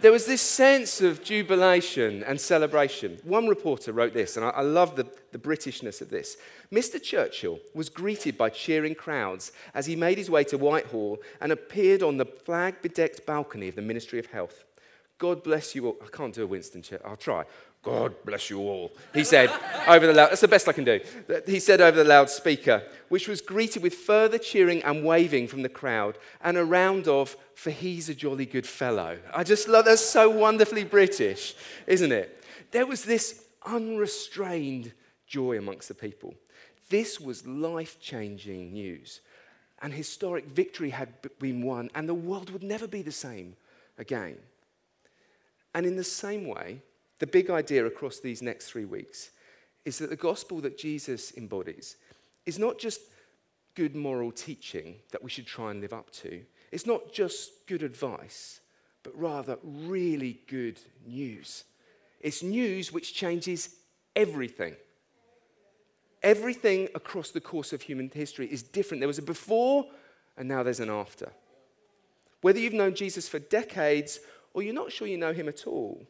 There 0.02 0.12
was 0.12 0.25
this 0.25 0.42
sense 0.42 1.00
of 1.00 1.24
jubilation 1.24 2.24
and 2.24 2.40
celebration. 2.40 3.18
One 3.24 3.48
reporter 3.48 3.94
wrote 3.94 4.13
this, 4.13 4.36
and 4.36 4.46
I, 4.46 4.50
I 4.50 4.62
love 4.62 4.98
the, 4.98 5.07
the 5.31 5.40
Britishness 5.40 6.02
of 6.02 6.10
this. 6.10 6.36
Mr. 6.72 7.02
Churchill 7.02 7.60
was 7.74 7.90
greeted 7.90 8.38
by 8.38 8.50
cheering 8.50 8.96
crowds 8.96 9.54
as 9.74 9.86
he 9.86 9.96
made 9.96 10.18
his 10.18 10.30
way 10.30 10.44
to 10.44 10.57
Whitehall 10.57 11.19
and 11.40 11.54
appeared 11.54 12.04
on 12.04 12.18
the 12.18 12.25
flag 12.25 12.81
bedecked 12.81 13.25
balcony 13.25 13.69
of 13.69 13.75
the 13.75 13.81
Ministry 13.81 14.19
of 14.19 14.25
Health. 14.28 14.66
God 15.18 15.42
bless 15.42 15.74
you 15.74 15.88
all. 15.88 15.96
I 16.04 16.16
can't 16.16 16.36
do 16.36 16.44
a 16.44 16.48
Winston 16.48 16.81
Churchill. 16.81 17.08
I'll 17.10 17.16
try. 17.16 17.46
God 17.86 18.16
bless 18.26 18.50
you 18.50 18.60
all, 18.60 18.92
he 19.14 19.24
said 19.24 19.52
over 19.88 20.08
the 20.08 20.14
loud. 20.14 20.32
That's 20.32 20.42
the 20.42 20.48
best 20.48 20.68
I 20.68 20.74
can 20.74 20.86
do. 20.86 21.00
He 21.46 21.60
said 21.60 21.82
over 21.82 21.96
the 21.96 22.10
loudspeaker, 22.10 22.82
which 23.10 23.28
was 23.28 23.42
greeted 23.42 23.84
with 23.84 23.94
further 23.94 24.40
cheering 24.40 24.84
and 24.84 25.06
waving 25.06 25.48
from 25.48 25.62
the 25.62 25.70
crowd 25.70 26.18
and 26.44 26.58
a 26.58 26.66
round 26.66 27.08
of, 27.08 27.38
for 27.54 27.70
he's 27.70 28.10
a 28.10 28.16
jolly 28.16 28.48
good 28.48 28.66
fellow. 28.66 29.20
I 29.34 29.44
just 29.44 29.68
love 29.68 29.86
that's 29.86 30.02
so 30.02 30.32
wonderfully 30.32 30.84
British, 30.84 31.54
isn't 31.86 32.12
it? 32.12 32.44
There 32.72 32.88
was 32.88 33.06
this 33.06 33.46
unrestrained 33.64 34.92
joy 35.28 35.60
amongst 35.60 35.88
the 35.88 35.94
people. 35.94 36.34
This 36.90 37.20
was 37.20 37.46
life 37.46 38.02
changing 38.02 38.74
news. 38.74 39.22
An 39.84 39.92
historic 39.92 40.48
victory 40.48 40.90
had 40.90 41.10
been 41.38 41.62
won, 41.62 41.92
and 41.94 42.10
the 42.10 42.16
world 42.16 42.50
would 42.50 42.64
never 42.64 42.88
be 42.88 43.04
the 43.04 43.12
same 43.12 43.56
again. 44.00 44.38
And 45.76 45.86
in 45.86 45.98
the 45.98 46.04
same 46.04 46.48
way, 46.48 46.82
the 47.19 47.27
big 47.27 47.50
idea 47.50 47.85
across 47.85 48.19
these 48.19 48.41
next 48.41 48.67
three 48.67 48.85
weeks 48.85 49.31
is 49.85 49.97
that 50.00 50.09
the 50.09 50.15
gospel 50.15 50.59
that 50.62 50.77
Jesus 50.77 51.31
embodies 51.38 51.97
is 52.45 52.59
not 52.59 52.79
just 52.79 53.01
good 53.75 53.95
moral 53.95 54.31
teaching 54.31 54.95
that 55.12 55.23
we 55.23 55.29
should 55.29 55.45
try 55.45 55.71
and 55.71 55.81
live 55.81 55.94
up 55.94 56.12
to, 56.12 56.41
it's 56.71 56.85
not 56.85 57.13
just 57.13 57.67
good 57.67 57.83
advice, 57.83 58.59
but 59.03 59.17
rather 59.17 59.57
really 59.63 60.41
good 60.47 60.79
news. 61.06 61.63
It's 62.19 62.41
news 62.41 62.91
which 62.91 63.13
changes 63.13 63.75
everything. 64.15 64.75
Everything 66.23 66.89
across 66.95 67.29
the 67.29 67.41
course 67.41 67.71
of 67.71 67.83
human 67.83 68.09
history 68.12 68.47
is 68.47 68.63
different. 68.63 69.01
There 69.01 69.07
was 69.07 69.19
a 69.19 69.23
before, 69.23 69.85
and 70.38 70.47
now 70.47 70.63
there's 70.63 70.79
an 70.79 70.89
after. 70.89 71.31
Whether 72.41 72.59
you've 72.59 72.73
known 72.73 72.95
Jesus 72.95 73.29
for 73.29 73.39
decades 73.39 74.19
or 74.53 74.63
you're 74.63 74.73
not 74.73 74.91
sure 74.91 75.07
you 75.07 75.17
know 75.17 75.33
him 75.33 75.47
at 75.47 75.67
all, 75.67 76.07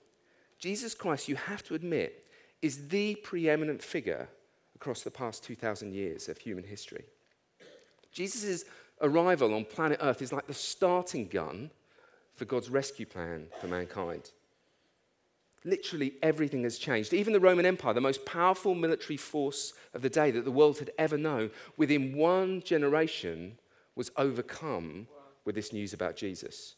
Jesus 0.60 0.94
Christ, 0.94 1.28
you 1.28 1.36
have 1.36 1.64
to 1.64 1.76
admit, 1.76 2.26
is 2.62 2.88
the 2.88 3.16
preeminent 3.16 3.82
figure 3.82 4.30
across 4.76 5.04
the 5.04 5.12
past 5.12 5.44
2,000 5.44 5.94
years 5.94 6.30
of 6.30 6.38
human 6.38 6.64
history. 6.64 7.06
Jesus' 8.12 8.66
arrival 9.02 9.54
on 9.54 9.66
planet 9.66 10.00
Earth 10.02 10.22
is 10.22 10.32
like 10.32 10.48
the 10.48 10.54
starting 10.54 11.28
gun 11.28 11.70
for 12.34 12.46
God's 12.46 12.70
rescue 12.70 13.06
plan 13.06 13.48
for 13.60 13.68
mankind. 13.68 14.32
Literally 15.64 16.14
everything 16.22 16.64
has 16.64 16.78
changed. 16.78 17.14
Even 17.14 17.34
the 17.34 17.40
Roman 17.40 17.66
Empire, 17.66 17.94
the 17.94 18.02
most 18.02 18.26
powerful 18.26 18.76
military 18.76 19.18
force 19.18 19.74
of 19.94 20.02
the 20.02 20.10
day 20.10 20.32
that 20.32 20.46
the 20.46 20.52
world 20.52 20.80
had 20.80 20.92
ever 20.98 21.18
known, 21.18 21.52
within 21.76 22.16
one 22.16 22.62
generation 22.62 23.58
was 23.96 24.12
overcome 24.18 25.08
with 25.44 25.56
this 25.56 25.74
news 25.74 25.94
about 25.94 26.16
Jesus. 26.16 26.76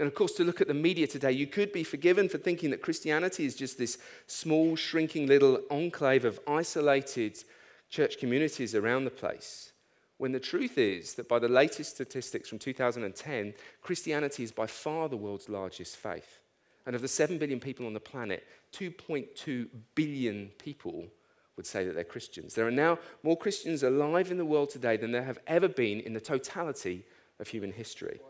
And 0.00 0.06
of 0.06 0.14
course, 0.14 0.32
to 0.32 0.44
look 0.44 0.62
at 0.62 0.66
the 0.66 0.72
media 0.72 1.06
today, 1.06 1.32
you 1.32 1.46
could 1.46 1.72
be 1.72 1.84
forgiven 1.84 2.26
for 2.30 2.38
thinking 2.38 2.70
that 2.70 2.80
Christianity 2.80 3.44
is 3.44 3.54
just 3.54 3.76
this 3.76 3.98
small, 4.26 4.74
shrinking 4.74 5.26
little 5.26 5.60
enclave 5.70 6.24
of 6.24 6.40
isolated 6.46 7.44
church 7.90 8.18
communities 8.18 8.74
around 8.74 9.04
the 9.04 9.10
place. 9.10 9.72
When 10.16 10.32
the 10.32 10.40
truth 10.40 10.78
is 10.78 11.14
that 11.14 11.28
by 11.28 11.38
the 11.38 11.50
latest 11.50 11.90
statistics 11.96 12.48
from 12.48 12.58
2010, 12.58 13.52
Christianity 13.82 14.42
is 14.42 14.52
by 14.52 14.66
far 14.66 15.10
the 15.10 15.18
world's 15.18 15.50
largest 15.50 15.98
faith. 15.98 16.40
And 16.86 16.96
of 16.96 17.02
the 17.02 17.08
7 17.08 17.36
billion 17.36 17.60
people 17.60 17.86
on 17.86 17.92
the 17.92 18.00
planet, 18.00 18.44
2.2 18.72 19.68
billion 19.94 20.50
people 20.58 21.08
would 21.56 21.66
say 21.66 21.84
that 21.84 21.94
they're 21.94 22.04
Christians. 22.04 22.54
There 22.54 22.66
are 22.66 22.70
now 22.70 22.98
more 23.22 23.36
Christians 23.36 23.82
alive 23.82 24.30
in 24.30 24.38
the 24.38 24.46
world 24.46 24.70
today 24.70 24.96
than 24.96 25.12
there 25.12 25.24
have 25.24 25.40
ever 25.46 25.68
been 25.68 26.00
in 26.00 26.14
the 26.14 26.20
totality 26.22 27.04
of 27.38 27.48
human 27.48 27.72
history. 27.72 28.20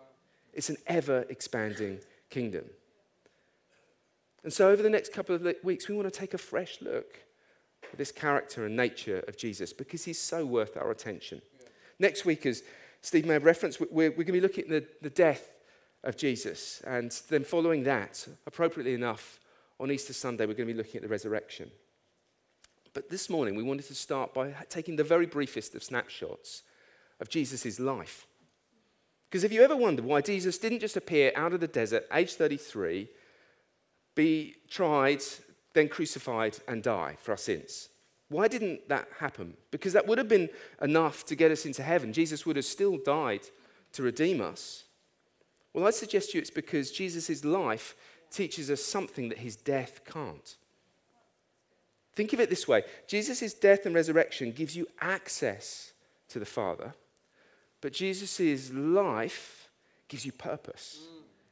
It's 0.61 0.69
an 0.69 0.76
ever 0.88 1.25
expanding 1.31 2.00
kingdom. 2.29 2.67
And 4.45 4.52
so, 4.52 4.69
over 4.69 4.83
the 4.83 4.90
next 4.90 5.11
couple 5.11 5.35
of 5.35 5.55
weeks, 5.64 5.88
we 5.88 5.95
want 5.95 6.12
to 6.12 6.21
take 6.21 6.35
a 6.35 6.38
fresh 6.38 6.83
look 6.83 7.19
at 7.90 7.97
this 7.97 8.12
character 8.12 8.67
and 8.67 8.76
nature 8.76 9.25
of 9.26 9.38
Jesus 9.38 9.73
because 9.73 10.05
he's 10.05 10.21
so 10.21 10.45
worth 10.45 10.76
our 10.76 10.90
attention. 10.90 11.40
Yeah. 11.62 11.69
Next 11.99 12.26
week, 12.26 12.45
as 12.45 12.62
Steve 13.00 13.25
may 13.25 13.33
have 13.33 13.47
referenced, 13.47 13.81
we're, 13.81 14.11
we're 14.11 14.11
going 14.11 14.26
to 14.26 14.33
be 14.33 14.40
looking 14.43 14.64
at 14.64 14.69
the, 14.69 14.87
the 15.00 15.09
death 15.09 15.50
of 16.05 16.19
Jesus. 16.19 16.83
And 16.87 17.11
then, 17.31 17.43
following 17.43 17.85
that, 17.85 18.29
appropriately 18.47 18.93
enough, 18.93 19.40
on 19.79 19.90
Easter 19.90 20.12
Sunday, 20.12 20.45
we're 20.45 20.52
going 20.52 20.69
to 20.69 20.75
be 20.75 20.76
looking 20.76 20.97
at 20.97 21.02
the 21.05 21.09
resurrection. 21.09 21.71
But 22.93 23.09
this 23.09 23.31
morning, 23.31 23.55
we 23.55 23.62
wanted 23.62 23.87
to 23.87 23.95
start 23.95 24.35
by 24.35 24.55
taking 24.69 24.97
the 24.97 25.05
very 25.05 25.25
briefest 25.25 25.75
of 25.75 25.83
snapshots 25.83 26.64
of 27.19 27.31
Jesus' 27.31 27.81
life. 27.81 28.26
Because 29.30 29.44
if 29.44 29.52
you 29.52 29.62
ever 29.62 29.76
wondered 29.76 30.04
why 30.04 30.20
Jesus 30.20 30.58
didn't 30.58 30.80
just 30.80 30.96
appear 30.96 31.30
out 31.37 31.52
of 31.52 31.60
the 31.60 31.68
desert, 31.68 32.04
age 32.12 32.34
33, 32.34 33.08
be 34.16 34.56
tried, 34.68 35.22
then 35.72 35.88
crucified 35.88 36.58
and 36.66 36.82
die 36.82 37.16
for 37.20 37.30
our 37.30 37.37
sins. 37.38 37.90
Why 38.28 38.49
didn't 38.49 38.88
that 38.88 39.06
happen? 39.18 39.56
Because 39.70 39.92
that 39.92 40.06
would 40.06 40.18
have 40.18 40.28
been 40.28 40.49
enough 40.82 41.25
to 41.26 41.37
get 41.37 41.52
us 41.52 41.64
into 41.64 41.82
heaven. 41.82 42.12
Jesus 42.12 42.44
would 42.44 42.56
have 42.56 42.64
still 42.64 42.99
died 42.99 43.42
to 43.92 44.02
redeem 44.02 44.40
us. 44.40 44.84
Well, 45.72 45.87
I 45.87 45.90
suggest 45.90 46.30
to 46.30 46.38
you 46.38 46.42
it's 46.42 46.50
because 46.50 46.90
Jesus' 46.90 47.44
life 47.44 47.94
teaches 48.30 48.68
us 48.68 48.82
something 48.82 49.28
that 49.28 49.38
his 49.38 49.56
death 49.56 50.00
can't. 50.04 50.56
Think 52.14 52.32
of 52.32 52.40
it 52.40 52.50
this 52.50 52.66
way 52.66 52.82
Jesus' 53.06 53.54
death 53.54 53.87
and 53.87 53.94
resurrection 53.94 54.52
gives 54.52 54.76
you 54.76 54.87
access 55.00 55.92
to 56.28 56.38
the 56.38 56.46
Father, 56.46 56.94
but 57.80 57.92
Jesus' 57.92 58.72
life 58.72 59.68
gives 60.08 60.25
you 60.25 60.32
purpose. 60.32 61.00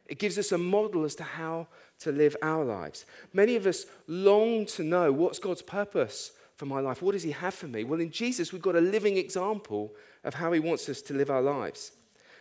It 0.06 0.18
gives 0.18 0.38
us 0.38 0.52
a 0.52 0.58
model 0.58 1.04
as 1.04 1.14
to 1.16 1.22
how 1.22 1.68
to 2.00 2.12
live 2.12 2.36
our 2.42 2.64
lives. 2.64 3.04
Many 3.32 3.56
of 3.56 3.66
us 3.66 3.86
long 4.06 4.66
to 4.66 4.82
know 4.82 5.12
what's 5.12 5.38
God's 5.38 5.62
purpose 5.62 6.32
for 6.56 6.66
my 6.66 6.80
life? 6.80 7.02
What 7.02 7.12
does 7.12 7.22
He 7.22 7.30
have 7.30 7.54
for 7.54 7.68
me? 7.68 7.84
Well, 7.84 8.00
in 8.00 8.10
Jesus, 8.10 8.52
we've 8.52 8.62
got 8.62 8.76
a 8.76 8.80
living 8.80 9.16
example 9.16 9.94
of 10.24 10.34
how 10.34 10.52
He 10.52 10.60
wants 10.60 10.88
us 10.88 11.02
to 11.02 11.14
live 11.14 11.30
our 11.30 11.42
lives. 11.42 11.92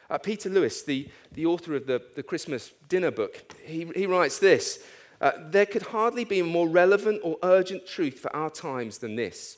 Uh, 0.10 0.17
Peter 0.17 0.50
Lewis, 0.50 0.84
the, 0.84 1.08
the 1.34 1.46
author 1.46 1.75
of 1.75 1.86
the, 1.86 2.01
the 2.15 2.24
Christmas 2.24 2.72
dinner 2.88 3.12
book, 3.12 3.53
he, 3.63 3.89
he 3.96 4.06
writes 4.06 4.39
this 4.39 4.84
uh, 5.22 5.32
There 5.50 5.65
could 5.65 5.84
hardly 5.84 6.24
be 6.24 6.39
a 6.39 6.46
more 6.46 6.67
relevant 6.67 7.22
or 7.24 7.38
urgent 7.44 7.86
truth 7.86 8.20
for 8.20 8.34
our 8.36 8.50
times 8.50 8.98
than 9.00 9.15
this. 9.15 9.58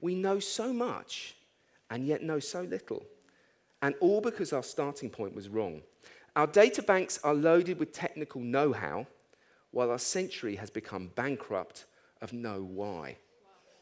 We 0.00 0.14
know 0.14 0.38
so 0.38 0.72
much 0.72 1.34
and 1.90 2.06
yet 2.06 2.22
know 2.22 2.38
so 2.38 2.62
little. 2.62 3.04
And 3.82 3.94
all 4.00 4.20
because 4.20 4.52
our 4.52 4.62
starting 4.62 5.10
point 5.10 5.34
was 5.34 5.48
wrong. 5.48 5.82
Our 6.36 6.46
data 6.46 6.82
banks 6.82 7.18
are 7.24 7.34
loaded 7.34 7.78
with 7.78 7.92
technical 7.92 8.40
know 8.40 8.72
how, 8.72 9.06
while 9.70 9.90
our 9.90 9.98
century 9.98 10.56
has 10.56 10.70
become 10.70 11.10
bankrupt 11.14 11.86
of 12.20 12.32
know 12.32 12.62
why. 12.62 13.16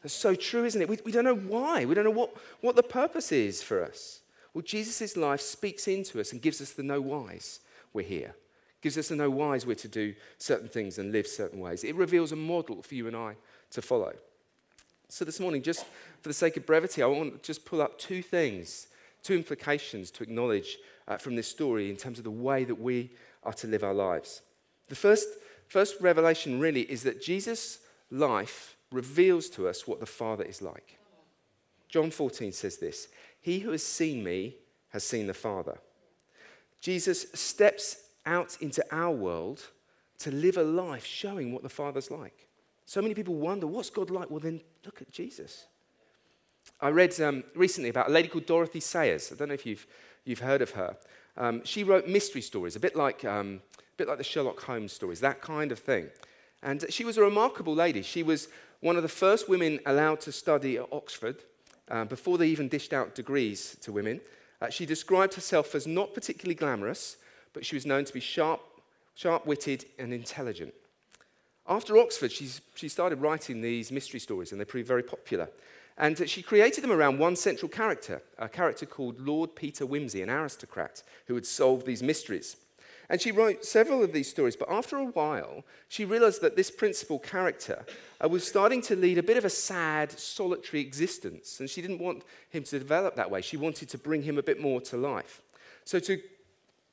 That's 0.01 0.13
so 0.13 0.35
true, 0.35 0.65
isn't 0.65 0.81
it? 0.81 0.87
We, 0.87 0.97
we 1.03 1.11
don't 1.11 1.25
know 1.25 1.35
why. 1.35 1.85
We 1.85 1.93
don't 1.93 2.05
know 2.05 2.11
what, 2.11 2.33
what 2.61 2.75
the 2.75 2.83
purpose 2.83 3.31
is 3.31 3.61
for 3.61 3.83
us. 3.83 4.21
Well, 4.53 4.61
Jesus' 4.61 5.17
life 5.17 5.41
speaks 5.41 5.87
into 5.87 6.19
us 6.19 6.31
and 6.31 6.41
gives 6.41 6.61
us 6.61 6.71
the 6.71 6.83
know 6.83 7.01
whys 7.01 7.59
we're 7.93 8.05
here, 8.05 8.35
gives 8.81 8.97
us 8.97 9.09
the 9.09 9.15
know 9.15 9.29
whys 9.29 9.65
we're 9.65 9.75
to 9.75 9.87
do 9.87 10.15
certain 10.37 10.69
things 10.69 10.97
and 10.97 11.11
live 11.11 11.27
certain 11.27 11.59
ways. 11.59 11.83
It 11.83 11.95
reveals 11.95 12.31
a 12.31 12.35
model 12.35 12.81
for 12.81 12.95
you 12.95 13.07
and 13.07 13.15
I 13.15 13.35
to 13.71 13.81
follow. 13.81 14.13
So, 15.07 15.25
this 15.25 15.39
morning, 15.39 15.63
just 15.63 15.85
for 16.21 16.29
the 16.29 16.33
sake 16.33 16.55
of 16.55 16.65
brevity, 16.65 17.01
I 17.01 17.07
want 17.07 17.33
to 17.33 17.39
just 17.45 17.65
pull 17.65 17.81
up 17.81 17.97
two 17.97 18.21
things, 18.21 18.87
two 19.23 19.35
implications 19.35 20.11
to 20.11 20.23
acknowledge 20.23 20.77
uh, 21.07 21.17
from 21.17 21.35
this 21.35 21.47
story 21.47 21.89
in 21.89 21.95
terms 21.95 22.17
of 22.17 22.23
the 22.23 22.31
way 22.31 22.63
that 22.63 22.79
we 22.79 23.11
are 23.43 23.53
to 23.53 23.67
live 23.67 23.83
our 23.83 23.93
lives. 23.93 24.41
The 24.87 24.95
first, 24.95 25.27
first 25.67 25.99
revelation 26.01 26.59
really 26.59 26.81
is 26.81 27.03
that 27.03 27.21
Jesus' 27.21 27.79
life 28.11 28.75
reveals 28.91 29.49
to 29.51 29.67
us 29.67 29.87
what 29.87 29.99
the 29.99 30.05
Father 30.05 30.43
is 30.43 30.61
like. 30.61 30.97
John 31.87 32.11
14 32.11 32.51
says 32.51 32.77
this 32.77 33.07
He 33.41 33.59
who 33.59 33.71
has 33.71 33.83
seen 33.83 34.23
me 34.23 34.55
has 34.89 35.03
seen 35.03 35.27
the 35.27 35.33
Father. 35.33 35.77
Jesus 36.81 37.27
steps 37.33 37.97
out 38.25 38.57
into 38.61 38.83
our 38.91 39.11
world 39.11 39.61
to 40.19 40.31
live 40.31 40.57
a 40.57 40.63
life 40.63 41.05
showing 41.05 41.51
what 41.51 41.63
the 41.63 41.69
Father's 41.69 42.11
like. 42.11 42.47
So 42.85 43.01
many 43.01 43.13
people 43.13 43.35
wonder, 43.35 43.67
what's 43.67 43.89
God 43.89 44.09
like? 44.09 44.29
Well, 44.29 44.39
then 44.39 44.61
look 44.85 45.01
at 45.01 45.11
Jesus. 45.11 45.65
I 46.81 46.89
read 46.89 47.19
um, 47.19 47.43
recently 47.55 47.89
about 47.89 48.07
a 48.07 48.11
lady 48.11 48.29
called 48.29 48.45
Dorothy 48.45 48.79
Sayers. 48.79 49.31
I 49.31 49.35
don't 49.35 49.49
know 49.49 49.53
if 49.53 49.65
you've, 49.65 49.85
you've 50.23 50.39
heard 50.39 50.61
of 50.61 50.71
her. 50.71 50.95
Um, 51.37 51.61
she 51.65 51.83
wrote 51.83 52.07
mystery 52.07 52.41
stories, 52.41 52.75
a 52.75 52.79
bit 52.79 52.95
like, 52.95 53.25
um, 53.25 53.61
a 53.77 53.97
bit 53.97 54.07
like 54.07 54.17
the 54.17 54.23
Sherlock 54.23 54.61
Holmes 54.61 54.93
stories, 54.93 55.19
that 55.19 55.41
kind 55.41 55.71
of 55.71 55.79
thing. 55.79 56.09
And 56.63 56.85
she 56.89 57.05
was 57.05 57.17
a 57.17 57.21
remarkable 57.21 57.75
lady. 57.75 58.01
She 58.01 58.23
was 58.23 58.47
one 58.81 58.95
of 58.95 59.03
the 59.03 59.09
first 59.09 59.49
women 59.49 59.79
allowed 59.85 60.21
to 60.21 60.31
study 60.31 60.77
at 60.77 60.87
Oxford 60.91 61.43
uh, 61.89 62.05
before 62.05 62.37
they 62.37 62.47
even 62.47 62.67
dished 62.67 62.93
out 62.93 63.15
degrees 63.15 63.77
to 63.81 63.91
women. 63.91 64.21
Uh, 64.61 64.69
she 64.69 64.85
described 64.85 65.33
herself 65.33 65.75
as 65.75 65.87
not 65.87 66.13
particularly 66.13 66.55
glamorous, 66.55 67.17
but 67.53 67.65
she 67.65 67.75
was 67.75 67.85
known 67.85 68.05
to 68.05 68.13
be 68.13 68.19
sharp, 68.19 68.61
sharp-witted 69.15 69.85
and 69.97 70.13
intelligent. 70.13 70.73
After 71.67 71.97
Oxford, 71.97 72.31
she 72.31 72.87
started 72.89 73.21
writing 73.21 73.61
these 73.61 73.91
mystery 73.91 74.19
stories, 74.19 74.51
and 74.51 74.59
they 74.59 74.65
proved 74.65 74.87
very 74.87 75.03
popular. 75.03 75.49
And 75.99 76.29
she 76.29 76.41
created 76.41 76.81
them 76.81 76.93
around 76.93 77.19
one 77.19 77.35
central 77.35 77.67
character, 77.67 78.21
a 78.37 78.47
character 78.47 78.85
called 78.85 79.19
Lord 79.19 79.53
Peter 79.53 79.85
Wimsey, 79.85 80.23
an 80.23 80.29
aristocrat 80.29 81.03
who 81.27 81.33
would 81.33 81.45
solve 81.45 81.83
these 81.83 82.01
mysteries. 82.01 82.55
And 83.09 83.19
she 83.19 83.31
wrote 83.31 83.65
several 83.65 84.01
of 84.01 84.13
these 84.13 84.29
stories, 84.29 84.55
but 84.55 84.71
after 84.71 84.95
a 84.95 85.05
while, 85.05 85.65
she 85.89 86.05
realized 86.05 86.41
that 86.41 86.55
this 86.55 86.71
principal 86.71 87.19
character 87.19 87.85
uh, 88.23 88.29
was 88.29 88.47
starting 88.47 88.81
to 88.83 88.95
lead 88.95 89.17
a 89.17 89.23
bit 89.23 89.35
of 89.35 89.43
a 89.43 89.49
sad, 89.49 90.11
solitary 90.11 90.79
existence, 90.79 91.59
and 91.59 91.69
she 91.69 91.81
didn't 91.81 91.99
want 91.99 92.23
him 92.49 92.63
to 92.63 92.79
develop 92.79 93.15
that 93.15 93.29
way. 93.29 93.41
She 93.41 93.57
wanted 93.57 93.89
to 93.89 93.97
bring 93.97 94.21
him 94.21 94.37
a 94.37 94.43
bit 94.43 94.61
more 94.61 94.79
to 94.81 94.95
life. 94.95 95.41
So, 95.85 95.99
to, 95.99 96.21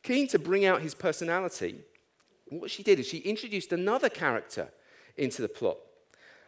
keen 0.03 0.27
to 0.29 0.39
bring 0.39 0.65
out 0.65 0.81
his 0.81 0.95
personality, 0.95 1.81
what 2.49 2.71
she 2.71 2.83
did 2.83 2.99
is 2.99 3.07
she 3.07 3.19
introduced 3.19 3.73
another 3.73 4.09
character 4.09 4.69
into 5.19 5.43
the 5.43 5.49
plot, 5.49 5.77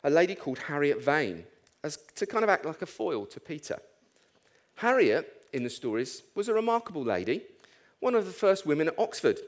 a 0.03 0.11
lady 0.11 0.35
called 0.35 0.59
Harriet 0.59 1.05
Vane, 1.05 1.45
as 1.85 1.99
to 2.17 2.27
kind 2.27 2.45
of 2.45 2.51
act 2.51 2.65
like 2.65 2.83
a 2.83 2.87
foil 2.87 3.27
to 3.27 3.41
Peter. 3.41 3.79
Harriet, 4.77 5.47
in 5.53 5.65
the 5.65 5.71
stories, 5.71 6.23
was 6.35 6.49
a 6.49 6.55
remarkable 6.55 7.03
lady, 7.03 7.43
one 8.01 8.15
of 8.15 8.27
the 8.27 8.33
first 8.33 8.67
women 8.67 8.89
at 8.89 8.99
Oxford 8.99 9.39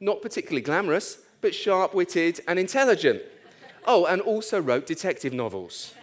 not 0.00 0.22
particularly 0.22 0.62
glamorous, 0.62 1.18
but 1.40 1.54
sharp 1.54 1.94
witted 1.94 2.40
and 2.48 2.58
intelligent. 2.58 3.22
Oh, 3.86 4.06
and 4.06 4.20
also 4.22 4.60
wrote 4.60 4.86
detective 4.86 5.32
novels. 5.32 5.94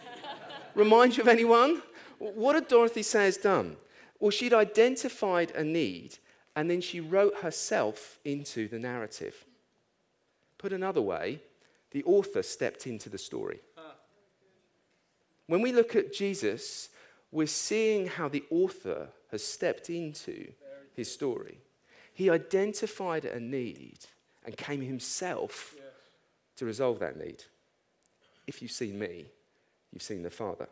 Remind 0.75 1.17
you 1.17 1.23
of 1.23 1.27
anyone? 1.27 1.81
What 2.19 2.55
had 2.55 2.67
Dorothy 2.67 3.03
Sayers 3.03 3.37
done? 3.37 3.77
Well, 4.19 4.31
she'd 4.31 4.53
identified 4.53 5.51
a 5.51 5.63
need 5.63 6.17
and 6.55 6.69
then 6.69 6.81
she 6.81 6.99
wrote 6.99 7.37
herself 7.37 8.19
into 8.25 8.67
the 8.67 8.79
narrative. 8.79 9.45
Put 10.57 10.73
another 10.73 11.01
way, 11.01 11.41
the 11.91 12.03
author 12.03 12.41
stepped 12.41 12.87
into 12.87 13.09
the 13.09 13.17
story. 13.19 13.59
When 15.47 15.61
we 15.61 15.71
look 15.71 15.95
at 15.95 16.13
Jesus, 16.13 16.89
we're 17.31 17.47
seeing 17.47 18.07
how 18.07 18.27
the 18.27 18.43
author 18.49 19.09
has 19.31 19.43
stepped 19.43 19.89
into 19.89 20.51
his 20.93 21.11
story. 21.11 21.59
He 22.13 22.29
identified 22.29 23.25
a 23.25 23.39
need 23.39 23.99
and 24.45 24.55
came 24.55 24.81
himself 24.81 25.75
to 26.55 26.65
resolve 26.65 26.99
that 26.99 27.17
need. 27.17 27.43
If 28.45 28.61
you've 28.61 28.71
seen 28.71 28.97
me, 28.97 29.25
you've 29.91 30.01
seen 30.01 30.23
the 30.23 30.29
Father. 30.29 30.67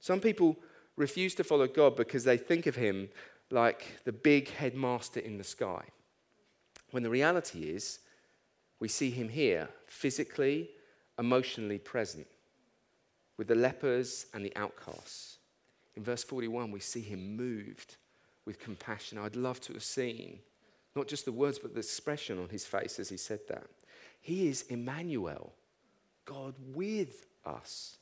Some 0.00 0.20
people 0.20 0.56
refuse 0.96 1.34
to 1.36 1.44
follow 1.44 1.66
God 1.66 1.96
because 1.96 2.24
they 2.24 2.36
think 2.36 2.66
of 2.66 2.76
him 2.76 3.08
like 3.50 4.04
the 4.04 4.12
big 4.12 4.50
headmaster 4.50 5.20
in 5.20 5.38
the 5.38 5.44
sky. 5.44 5.84
When 6.90 7.02
the 7.02 7.10
reality 7.10 7.64
is, 7.70 7.98
we 8.80 8.88
see 8.88 9.10
him 9.10 9.28
here, 9.28 9.68
physically, 9.86 10.70
emotionally 11.18 11.78
present, 11.78 12.26
with 13.38 13.48
the 13.48 13.54
lepers 13.54 14.26
and 14.34 14.44
the 14.44 14.54
outcasts. 14.56 15.38
In 15.96 16.04
verse 16.04 16.22
41, 16.22 16.70
we 16.70 16.80
see 16.80 17.00
him 17.00 17.36
moved 17.36 17.96
with 18.44 18.58
compassion. 18.58 19.16
I'd 19.16 19.36
love 19.36 19.60
to 19.62 19.72
have 19.72 19.82
seen 19.82 20.40
not 20.94 21.06
just 21.06 21.24
the 21.24 21.32
words, 21.32 21.58
but 21.58 21.72
the 21.72 21.80
expression 21.80 22.38
on 22.38 22.48
his 22.48 22.66
face 22.66 22.98
as 22.98 23.08
he 23.08 23.16
said 23.16 23.40
that. 23.48 23.66
He 24.20 24.48
is 24.48 24.62
Emmanuel, 24.62 25.52
God 26.24 26.54
with 26.74 27.26
us. 27.46 27.98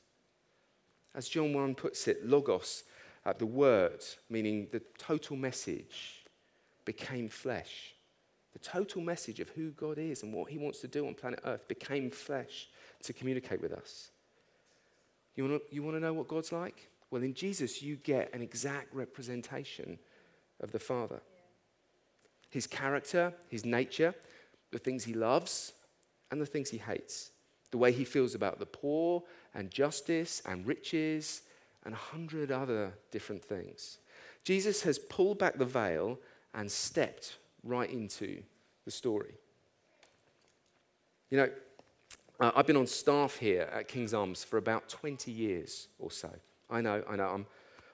As 1.15 1.29
John 1.29 1.53
1 1.53 1.75
puts 1.75 2.09
it, 2.09 2.27
Logos, 2.27 2.85
uh, 3.25 3.35
the 3.35 3.47
word, 3.47 4.03
meaning 4.31 4.69
the 4.73 4.81
total 4.99 5.37
message, 5.37 6.25
became 6.85 7.29
flesh. 7.29 7.95
The 8.53 8.59
total 8.61 9.03
message 9.03 9.41
of 9.41 9.51
who 9.51 9.71
God 9.73 9.99
is 9.99 10.23
and 10.23 10.33
what 10.33 10.51
he 10.51 10.57
wants 10.57 10.81
to 10.81 10.89
do 10.89 11.07
on 11.07 11.15
planet 11.15 11.41
Earth 11.45 11.69
became 11.69 12.11
flesh 12.11 12.69
to 13.03 13.13
communicate 13.13 13.61
with 13.61 13.73
us. 13.73 14.11
You 15.37 15.49
want 15.49 15.69
to 15.69 15.75
you 15.75 15.83
wanna 15.83 16.01
know 16.01 16.13
what 16.13 16.29
God's 16.29 16.51
like? 16.51 16.89
Well, 17.11 17.23
in 17.23 17.35
Jesus, 17.35 17.83
you 17.83 17.97
get 17.97 18.35
an 18.35 18.43
exact 18.43 18.95
representation 18.95 19.99
of 20.61 20.73
the 20.73 20.79
Father. 20.79 21.21
His 22.51 22.67
character, 22.67 23.33
his 23.49 23.65
nature, 23.65 24.15
the 24.73 24.79
things 24.79 25.05
he 25.05 25.15
loves, 25.15 25.73
and 26.31 26.41
the 26.41 26.47
things 26.47 26.71
he 26.71 26.79
hates. 26.79 27.31
The 27.71 27.79
way 27.79 27.93
he 27.93 28.05
feels 28.05 28.35
about 28.35 28.59
the 28.59 28.67
poor 28.67 29.23
and 29.55 29.71
justice 29.71 30.43
and 30.47 30.67
riches 30.67 31.43
and 31.85 31.95
a 31.95 31.99
hundred 31.99 32.51
other 32.51 32.93
different 33.11 33.45
things. 33.45 33.99
Jesus 34.45 34.83
has 34.83 34.99
pulled 34.99 35.39
back 35.39 35.59
the 35.59 35.65
veil 35.65 36.19
and 36.55 36.71
stepped 36.71 37.37
right 37.63 37.91
into 37.91 38.43
the 38.85 38.91
story. 38.91 39.35
You 41.31 41.39
know, 41.39 41.51
uh, 42.41 42.53
I've 42.55 42.67
been 42.67 42.77
on 42.77 42.87
staff 42.87 43.37
here 43.37 43.69
at 43.73 43.89
King's 43.89 44.13
Arms 44.13 44.45
for 44.45 44.59
about 44.59 44.89
20 44.89 45.31
years 45.31 45.89
or 45.99 46.11
so. 46.11 46.31
I 46.69 46.81
know, 46.81 47.03
I 47.09 47.17
know, 47.17 47.29
I'm, 47.29 47.47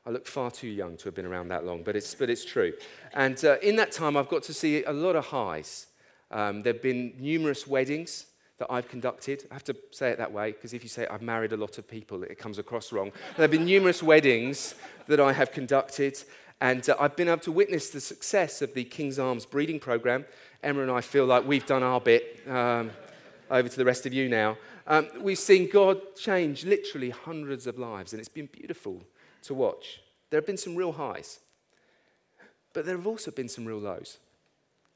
I 0.04 0.10
look 0.10 0.26
far 0.26 0.50
too 0.50 0.68
young 0.68 0.96
to 0.96 1.04
have 1.04 1.14
been 1.14 1.26
around 1.26 1.48
that 1.48 1.64
long, 1.64 1.82
but 1.82 1.94
it's, 1.94 2.14
but 2.14 2.28
it's 2.28 2.44
true. 2.44 2.72
And 3.12 3.42
uh, 3.44 3.58
in 3.62 3.76
that 3.76 3.92
time, 3.92 4.16
I've 4.16 4.28
got 4.28 4.42
to 4.44 4.54
see 4.54 4.82
a 4.84 4.92
lot 4.92 5.14
of 5.14 5.26
highs. 5.26 5.86
Um, 6.30 6.62
there 6.62 6.72
have 6.72 6.82
been 6.82 7.12
numerous 7.18 7.66
weddings 7.66 8.26
that 8.58 8.66
I've 8.70 8.88
conducted. 8.88 9.44
I 9.50 9.54
have 9.54 9.64
to 9.64 9.76
say 9.90 10.10
it 10.10 10.18
that 10.18 10.32
way 10.32 10.52
because 10.52 10.72
if 10.72 10.82
you 10.82 10.88
say 10.88 11.06
I've 11.06 11.22
married 11.22 11.52
a 11.52 11.56
lot 11.56 11.78
of 11.78 11.86
people, 11.86 12.22
it 12.24 12.38
comes 12.38 12.58
across 12.58 12.92
wrong. 12.92 13.12
There 13.36 13.44
have 13.44 13.50
been 13.50 13.64
numerous 13.64 14.02
weddings 14.02 14.74
that 15.06 15.20
I 15.20 15.32
have 15.32 15.52
conducted, 15.52 16.18
and 16.60 16.88
uh, 16.88 16.96
I've 16.98 17.16
been 17.16 17.28
able 17.28 17.40
to 17.40 17.52
witness 17.52 17.90
the 17.90 18.00
success 18.00 18.62
of 18.62 18.74
the 18.74 18.84
King's 18.84 19.18
Arms 19.18 19.46
breeding 19.46 19.78
program. 19.78 20.24
Emma 20.62 20.82
and 20.82 20.90
I 20.90 21.00
feel 21.00 21.26
like 21.26 21.46
we've 21.46 21.66
done 21.66 21.82
our 21.82 22.00
bit. 22.00 22.40
Um, 22.48 22.90
over 23.52 23.68
to 23.68 23.76
the 23.76 23.84
rest 23.84 24.06
of 24.06 24.12
you 24.12 24.28
now. 24.28 24.56
Um, 24.86 25.08
we've 25.20 25.38
seen 25.38 25.68
God 25.68 26.00
change 26.16 26.64
literally 26.64 27.10
hundreds 27.10 27.66
of 27.66 27.78
lives, 27.78 28.12
and 28.12 28.18
it's 28.18 28.28
been 28.28 28.48
beautiful 28.50 29.02
to 29.42 29.54
watch. 29.54 30.00
There 30.30 30.38
have 30.38 30.46
been 30.46 30.56
some 30.56 30.74
real 30.74 30.92
highs, 30.92 31.38
but 32.72 32.86
there 32.86 32.96
have 32.96 33.06
also 33.06 33.30
been 33.30 33.48
some 33.48 33.66
real 33.66 33.78
lows. 33.78 34.18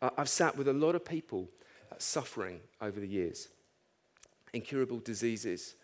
I've 0.00 0.28
sat 0.28 0.56
with 0.56 0.68
a 0.68 0.72
lot 0.72 0.94
of 0.94 1.04
people 1.04 1.48
uh, 1.90 1.96
suffering 1.98 2.60
over 2.80 2.98
the 2.98 3.06
years, 3.06 3.48
incurable 4.52 4.98
diseases, 4.98 5.74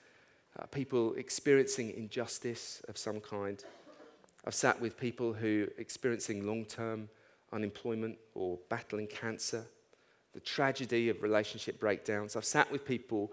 uh, 0.58 0.66
people 0.66 1.14
experiencing 1.14 1.90
injustice 1.90 2.82
of 2.88 2.96
some 2.96 3.20
kind. 3.20 3.62
I've 4.46 4.54
sat 4.54 4.80
with 4.80 4.98
people 4.98 5.32
who 5.32 5.68
are 5.68 5.80
experiencing 5.80 6.46
long 6.46 6.64
term 6.64 7.08
unemployment 7.52 8.18
or 8.34 8.58
battling 8.68 9.06
cancer, 9.06 9.66
the 10.32 10.40
tragedy 10.40 11.08
of 11.08 11.22
relationship 11.22 11.78
breakdowns. 11.78 12.36
I've 12.36 12.44
sat 12.44 12.70
with 12.70 12.84
people 12.84 13.32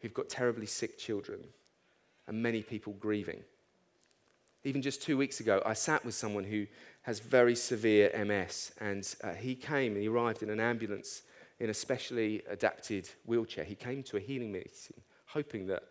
who've 0.00 0.14
got 0.14 0.28
terribly 0.28 0.66
sick 0.66 0.98
children 0.98 1.44
and 2.26 2.42
many 2.42 2.62
people 2.62 2.94
grieving. 2.94 3.42
Even 4.64 4.82
just 4.82 5.02
two 5.02 5.16
weeks 5.16 5.40
ago, 5.40 5.62
I 5.64 5.72
sat 5.72 6.04
with 6.04 6.14
someone 6.14 6.44
who 6.44 6.66
has 7.02 7.18
very 7.18 7.56
severe 7.56 8.10
MS, 8.26 8.72
and 8.78 9.14
uh, 9.24 9.32
he 9.32 9.54
came 9.54 9.92
and 9.92 10.02
he 10.02 10.08
arrived 10.08 10.42
in 10.42 10.50
an 10.50 10.60
ambulance 10.60 11.22
in 11.58 11.70
a 11.70 11.74
specially 11.74 12.42
adapted 12.48 13.08
wheelchair. 13.24 13.64
He 13.64 13.74
came 13.74 14.02
to 14.04 14.16
a 14.18 14.20
healing 14.20 14.52
meeting 14.52 15.02
hoping 15.32 15.66
that 15.68 15.84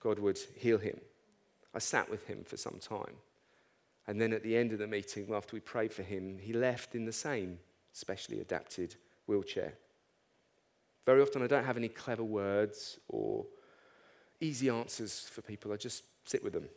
God 0.00 0.18
would 0.18 0.38
heal 0.56 0.78
him. 0.78 1.00
I 1.74 1.78
sat 1.78 2.10
with 2.10 2.26
him 2.26 2.44
for 2.44 2.56
some 2.56 2.78
time. 2.80 3.16
And 4.06 4.20
then 4.20 4.32
at 4.32 4.42
the 4.42 4.56
end 4.56 4.72
of 4.72 4.78
the 4.78 4.86
meeting, 4.86 5.28
after 5.32 5.54
we 5.54 5.60
prayed 5.60 5.92
for 5.92 6.02
him, 6.02 6.38
he 6.40 6.52
left 6.52 6.94
in 6.94 7.04
the 7.04 7.12
same 7.12 7.58
specially 7.92 8.40
adapted 8.40 8.96
wheelchair. 9.26 9.74
Very 11.06 11.22
often, 11.22 11.42
I 11.42 11.46
don't 11.46 11.64
have 11.64 11.76
any 11.76 11.88
clever 11.88 12.24
words 12.24 12.98
or 13.08 13.46
easy 14.40 14.68
answers 14.68 15.28
for 15.30 15.42
people. 15.42 15.72
I 15.72 15.76
just 15.76 16.04
sit 16.24 16.42
with 16.42 16.52
them. 16.52 16.68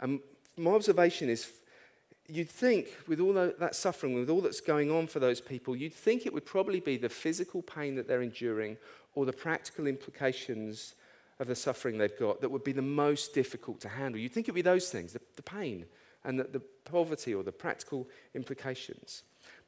And 0.00 0.20
my 0.56 0.72
observation 0.72 1.28
is 1.28 1.50
you'd 2.28 2.50
think, 2.50 2.88
with 3.06 3.20
all 3.20 3.32
that 3.34 3.74
suffering, 3.74 4.14
with 4.14 4.30
all 4.30 4.40
that's 4.40 4.60
going 4.60 4.90
on 4.90 5.06
for 5.06 5.20
those 5.20 5.40
people, 5.40 5.76
you'd 5.76 5.92
think 5.92 6.26
it 6.26 6.32
would 6.32 6.46
probably 6.46 6.80
be 6.80 6.96
the 6.96 7.08
physical 7.08 7.62
pain 7.62 7.94
that 7.96 8.08
they're 8.08 8.22
enduring 8.22 8.76
or 9.14 9.26
the 9.26 9.32
practical 9.32 9.86
implications 9.86 10.94
of 11.38 11.48
the 11.48 11.54
suffering 11.54 11.98
they've 11.98 12.18
got 12.18 12.40
that 12.40 12.50
would 12.50 12.64
be 12.64 12.72
the 12.72 12.82
most 12.82 13.34
difficult 13.34 13.80
to 13.80 13.88
handle. 13.88 14.20
You'd 14.20 14.32
think 14.32 14.48
it 14.48 14.52
would 14.52 14.56
be 14.56 14.62
those 14.62 14.88
things 14.90 15.12
the, 15.12 15.20
the 15.36 15.42
pain 15.42 15.84
and 16.24 16.38
the, 16.38 16.44
the 16.44 16.62
poverty 16.84 17.34
or 17.34 17.42
the 17.42 17.52
practical 17.52 18.08
implications. 18.34 19.22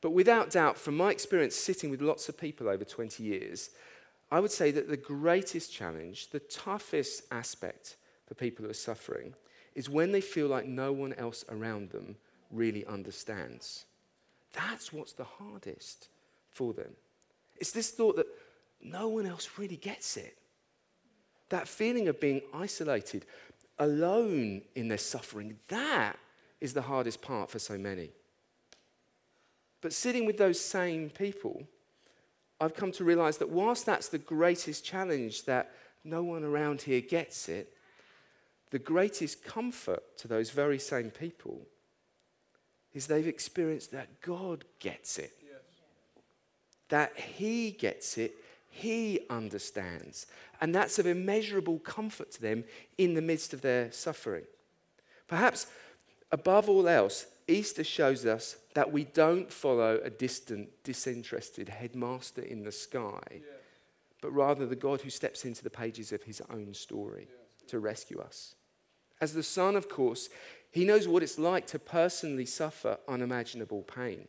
But 0.07 0.13
without 0.13 0.51
doubt, 0.51 0.79
from 0.79 0.97
my 0.97 1.11
experience 1.11 1.57
sitting 1.57 1.91
with 1.91 2.01
lots 2.01 2.29
of 2.29 2.39
people 2.39 2.69
over 2.69 2.85
20 2.85 3.25
years, 3.25 3.71
I 4.31 4.39
would 4.39 4.53
say 4.53 4.71
that 4.71 4.89
the 4.89 4.97
greatest 4.97 5.73
challenge, 5.73 6.31
the 6.31 6.39
toughest 6.39 7.25
aspect 7.33 7.97
for 8.25 8.35
people 8.35 8.65
who 8.65 8.71
are 8.71 8.75
suffering, 8.75 9.35
is 9.75 9.91
when 9.91 10.13
they 10.13 10.21
feel 10.21 10.47
like 10.47 10.65
no 10.65 10.93
one 10.93 11.13
else 11.15 11.45
around 11.49 11.91
them 11.91 12.15
really 12.53 12.87
understands. 12.87 13.87
That's 14.53 14.93
what's 14.93 15.13
the 15.13 15.25
hardest 15.25 16.07
for 16.53 16.73
them. 16.73 16.93
It's 17.57 17.73
this 17.73 17.91
thought 17.91 18.15
that 18.15 18.29
no 18.81 19.09
one 19.09 19.27
else 19.27 19.59
really 19.59 19.77
gets 19.77 20.17
it. 20.17 20.39
That 21.49 21.67
feeling 21.67 22.07
of 22.07 22.21
being 22.21 22.43
isolated, 22.55 23.27
alone 23.81 24.63
in 24.77 24.87
their 24.87 24.99
suffering, 24.99 25.57
that 25.67 26.17
is 26.61 26.75
the 26.75 26.83
hardest 26.83 27.23
part 27.23 27.51
for 27.51 27.59
so 27.59 27.77
many. 27.77 28.13
But 29.87 29.93
sitting 29.93 30.27
with 30.27 30.37
those 30.37 30.61
same 30.61 31.11
people, 31.11 31.63
I've 32.61 32.75
come 32.75 32.91
to 32.91 33.05
realize 33.05 33.39
that 33.39 33.51
whilst 33.51 33.87
that's 33.87 34.09
the 34.09 34.19
greatest 34.19 34.85
challenge 34.85 35.45
that 35.45 35.71
no 36.03 36.25
one 36.25 36.43
around 36.43 36.83
here 36.83 37.01
gets 37.01 37.49
it, 37.49 37.73
the 38.71 38.81
greatest 38.81 39.45
comfort 39.45 40.03
to 40.19 40.27
those 40.27 40.51
very 40.51 40.81
same 40.81 41.13
people 41.13 41.69
is 42.95 43.07
they've 43.07 43.29
experienced 43.29 43.93
that 43.93 44.21
God 44.23 44.65
gets 44.81 45.21
it. 45.21 45.31
Yes. 45.41 45.61
That 46.89 47.17
He 47.17 47.71
gets 47.71 48.19
it, 48.19 48.35
He 48.69 49.21
understands. 49.31 50.27
And 50.61 50.75
that's 50.75 50.99
of 50.99 51.07
immeasurable 51.07 51.79
comfort 51.79 52.33
to 52.33 52.43
them 52.43 52.65
in 52.99 53.15
the 53.15 53.23
midst 53.23 53.53
of 53.53 53.61
their 53.61 53.93
suffering. 53.93 54.47
Perhaps 55.29 55.69
above 56.33 56.69
all 56.69 56.89
else, 56.89 57.27
Easter 57.49 57.85
shows 57.85 58.27
us 58.27 58.57
that 58.75 58.93
we 58.93 59.05
don't 59.05 59.53
follow 59.53 60.01
a 60.03 60.11
distant, 60.11 60.69
disinterested 60.83 61.69
headmaster 61.69 62.43
in 62.43 62.65
the 62.65 62.73
sky, 62.73 63.23
yes. 63.31 63.43
but 64.21 64.33
rather 64.33 64.67
the 64.67 64.75
God 64.75 65.01
who 65.01 65.11
steps 65.11 65.45
into 65.45 65.63
the 65.63 65.71
pages 65.71 66.13
of 66.13 66.25
his 66.25 66.43
own 66.51 66.75
story 66.75 67.29
yes. 67.29 67.71
to 67.71 67.79
rescue 67.79 68.19
us. 68.21 68.55
As 69.21 69.33
the 69.33 69.43
Son, 69.43 69.77
of 69.77 69.89
course, 69.89 70.29
he 70.73 70.85
knows 70.85 71.07
what 71.07 71.23
it's 71.23 71.39
like 71.39 71.67
to 71.69 71.79
personally 71.79 72.47
suffer 72.47 72.99
unimaginable 73.09 73.83
pain 73.83 74.27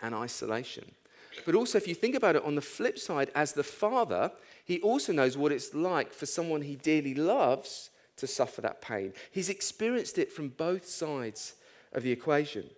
and 0.00 0.14
isolation. 0.14 0.90
But 1.44 1.54
also, 1.54 1.78
if 1.78 1.86
you 1.86 1.94
think 1.94 2.14
about 2.14 2.36
it 2.36 2.44
on 2.44 2.54
the 2.54 2.60
flip 2.60 2.98
side, 2.98 3.30
as 3.34 3.52
the 3.52 3.62
Father, 3.62 4.32
he 4.64 4.80
also 4.80 5.12
knows 5.12 5.36
what 5.36 5.52
it's 5.52 5.74
like 5.74 6.12
for 6.12 6.26
someone 6.26 6.62
he 6.62 6.76
dearly 6.76 7.14
loves 7.14 7.90
to 8.16 8.26
suffer 8.26 8.60
that 8.62 8.80
pain. 8.80 9.12
He's 9.30 9.48
experienced 9.48 10.18
it 10.18 10.32
from 10.32 10.48
both 10.48 10.86
sides 10.86 11.54
of 11.94 12.02
the 12.02 12.10
equation. 12.10 12.68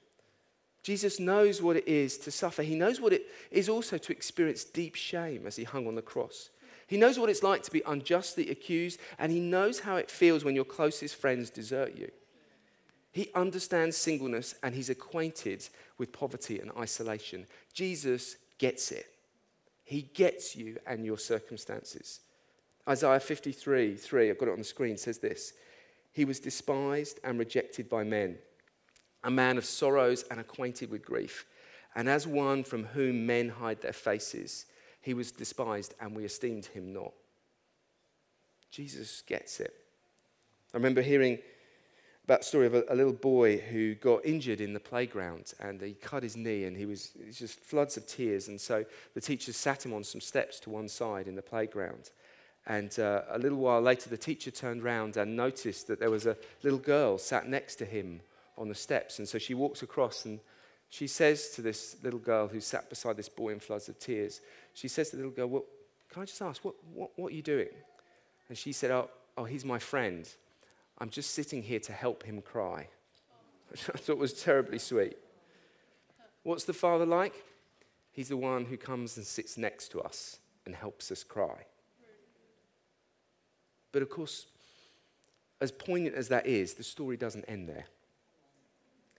Jesus 0.82 1.18
knows 1.18 1.60
what 1.60 1.76
it 1.76 1.88
is 1.88 2.16
to 2.18 2.30
suffer. 2.30 2.62
He 2.62 2.76
knows 2.76 3.00
what 3.00 3.12
it 3.12 3.26
is 3.50 3.68
also 3.68 3.98
to 3.98 4.12
experience 4.12 4.62
deep 4.62 4.94
shame 4.94 5.46
as 5.46 5.56
he 5.56 5.64
hung 5.64 5.88
on 5.88 5.96
the 5.96 6.02
cross. 6.02 6.50
He 6.86 6.96
knows 6.96 7.18
what 7.18 7.28
it's 7.28 7.42
like 7.42 7.64
to 7.64 7.72
be 7.72 7.82
unjustly 7.86 8.50
accused, 8.50 9.00
and 9.18 9.32
he 9.32 9.40
knows 9.40 9.80
how 9.80 9.96
it 9.96 10.10
feels 10.10 10.44
when 10.44 10.54
your 10.54 10.64
closest 10.64 11.16
friends 11.16 11.50
desert 11.50 11.96
you. 11.96 12.10
He 13.10 13.30
understands 13.34 13.96
singleness 13.96 14.54
and 14.62 14.74
he's 14.74 14.90
acquainted 14.90 15.66
with 15.98 16.12
poverty 16.12 16.60
and 16.60 16.70
isolation. 16.78 17.46
Jesus 17.72 18.36
gets 18.58 18.92
it. 18.92 19.06
He 19.84 20.02
gets 20.02 20.54
you 20.54 20.76
and 20.86 21.04
your 21.04 21.18
circumstances. 21.18 22.20
Isaiah 22.88 23.18
53 23.18 23.96
3, 23.96 24.30
I've 24.30 24.38
got 24.38 24.48
it 24.48 24.52
on 24.52 24.58
the 24.58 24.64
screen, 24.64 24.96
says 24.98 25.18
this 25.18 25.54
He 26.12 26.24
was 26.24 26.38
despised 26.38 27.18
and 27.24 27.38
rejected 27.38 27.88
by 27.88 28.04
men 28.04 28.36
a 29.26 29.30
man 29.30 29.58
of 29.58 29.64
sorrows 29.64 30.24
and 30.30 30.38
acquainted 30.38 30.88
with 30.88 31.04
grief. 31.04 31.46
And 31.96 32.08
as 32.08 32.28
one 32.28 32.62
from 32.62 32.84
whom 32.84 33.26
men 33.26 33.48
hide 33.48 33.82
their 33.82 33.92
faces, 33.92 34.66
he 35.02 35.14
was 35.14 35.32
despised 35.32 35.94
and 36.00 36.14
we 36.14 36.24
esteemed 36.24 36.66
him 36.66 36.92
not. 36.92 37.12
Jesus 38.70 39.22
gets 39.26 39.58
it. 39.58 39.74
I 40.72 40.76
remember 40.76 41.02
hearing 41.02 41.38
about 42.22 42.40
the 42.40 42.46
story 42.46 42.66
of 42.66 42.74
a, 42.74 42.84
a, 42.88 42.94
little 42.94 43.12
boy 43.12 43.58
who 43.58 43.96
got 43.96 44.24
injured 44.24 44.60
in 44.60 44.72
the 44.72 44.80
playground 44.80 45.54
and 45.58 45.80
he 45.80 45.94
cut 45.94 46.22
his 46.22 46.36
knee 46.36 46.64
and 46.64 46.76
he 46.76 46.86
was, 46.86 47.10
was 47.26 47.36
just 47.36 47.58
floods 47.58 47.96
of 47.96 48.06
tears. 48.06 48.46
And 48.46 48.60
so 48.60 48.84
the 49.14 49.20
teacher 49.20 49.52
sat 49.52 49.84
him 49.84 49.92
on 49.92 50.04
some 50.04 50.20
steps 50.20 50.60
to 50.60 50.70
one 50.70 50.88
side 50.88 51.26
in 51.26 51.34
the 51.34 51.42
playground. 51.42 52.10
And 52.66 52.96
uh, 53.00 53.22
a 53.30 53.38
little 53.38 53.58
while 53.58 53.80
later, 53.80 54.08
the 54.08 54.16
teacher 54.16 54.52
turned 54.52 54.82
around 54.82 55.16
and 55.16 55.36
noticed 55.36 55.88
that 55.88 55.98
there 55.98 56.10
was 56.10 56.26
a 56.26 56.36
little 56.62 56.78
girl 56.78 57.18
sat 57.18 57.48
next 57.48 57.76
to 57.76 57.84
him 57.84 58.20
on 58.58 58.68
the 58.68 58.74
steps. 58.74 59.18
And 59.18 59.28
so 59.28 59.38
she 59.38 59.54
walks 59.54 59.82
across 59.82 60.24
and 60.24 60.40
she 60.88 61.06
says 61.06 61.50
to 61.50 61.62
this 61.62 61.96
little 62.02 62.20
girl 62.20 62.48
who 62.48 62.60
sat 62.60 62.88
beside 62.88 63.16
this 63.16 63.28
boy 63.28 63.50
in 63.50 63.60
floods 63.60 63.88
of 63.88 63.98
tears, 63.98 64.40
she 64.72 64.88
says 64.88 65.10
to 65.10 65.16
the 65.16 65.22
little 65.22 65.36
girl, 65.36 65.48
Well, 65.48 65.64
can 66.10 66.22
I 66.22 66.24
just 66.24 66.40
ask, 66.42 66.64
what, 66.64 66.74
what, 66.94 67.10
what 67.16 67.32
are 67.32 67.34
you 67.34 67.42
doing? 67.42 67.68
And 68.48 68.56
she 68.56 68.72
said, 68.72 68.90
oh, 68.90 69.10
oh, 69.36 69.44
he's 69.44 69.64
my 69.64 69.78
friend. 69.78 70.28
I'm 70.98 71.10
just 71.10 71.32
sitting 71.32 71.62
here 71.62 71.80
to 71.80 71.92
help 71.92 72.22
him 72.22 72.40
cry. 72.40 72.88
Which 73.68 73.90
I 73.92 73.98
thought 73.98 74.18
was 74.18 74.32
terribly 74.32 74.78
sweet. 74.78 75.16
What's 76.42 76.64
the 76.64 76.72
father 76.72 77.04
like? 77.04 77.34
He's 78.12 78.28
the 78.28 78.36
one 78.36 78.64
who 78.64 78.76
comes 78.76 79.16
and 79.16 79.26
sits 79.26 79.58
next 79.58 79.88
to 79.88 80.00
us 80.00 80.38
and 80.64 80.74
helps 80.74 81.10
us 81.10 81.22
cry. 81.22 81.66
But 83.92 84.02
of 84.02 84.08
course, 84.08 84.46
as 85.60 85.72
poignant 85.72 86.14
as 86.14 86.28
that 86.28 86.46
is, 86.46 86.74
the 86.74 86.82
story 86.82 87.16
doesn't 87.16 87.44
end 87.46 87.68
there. 87.68 87.86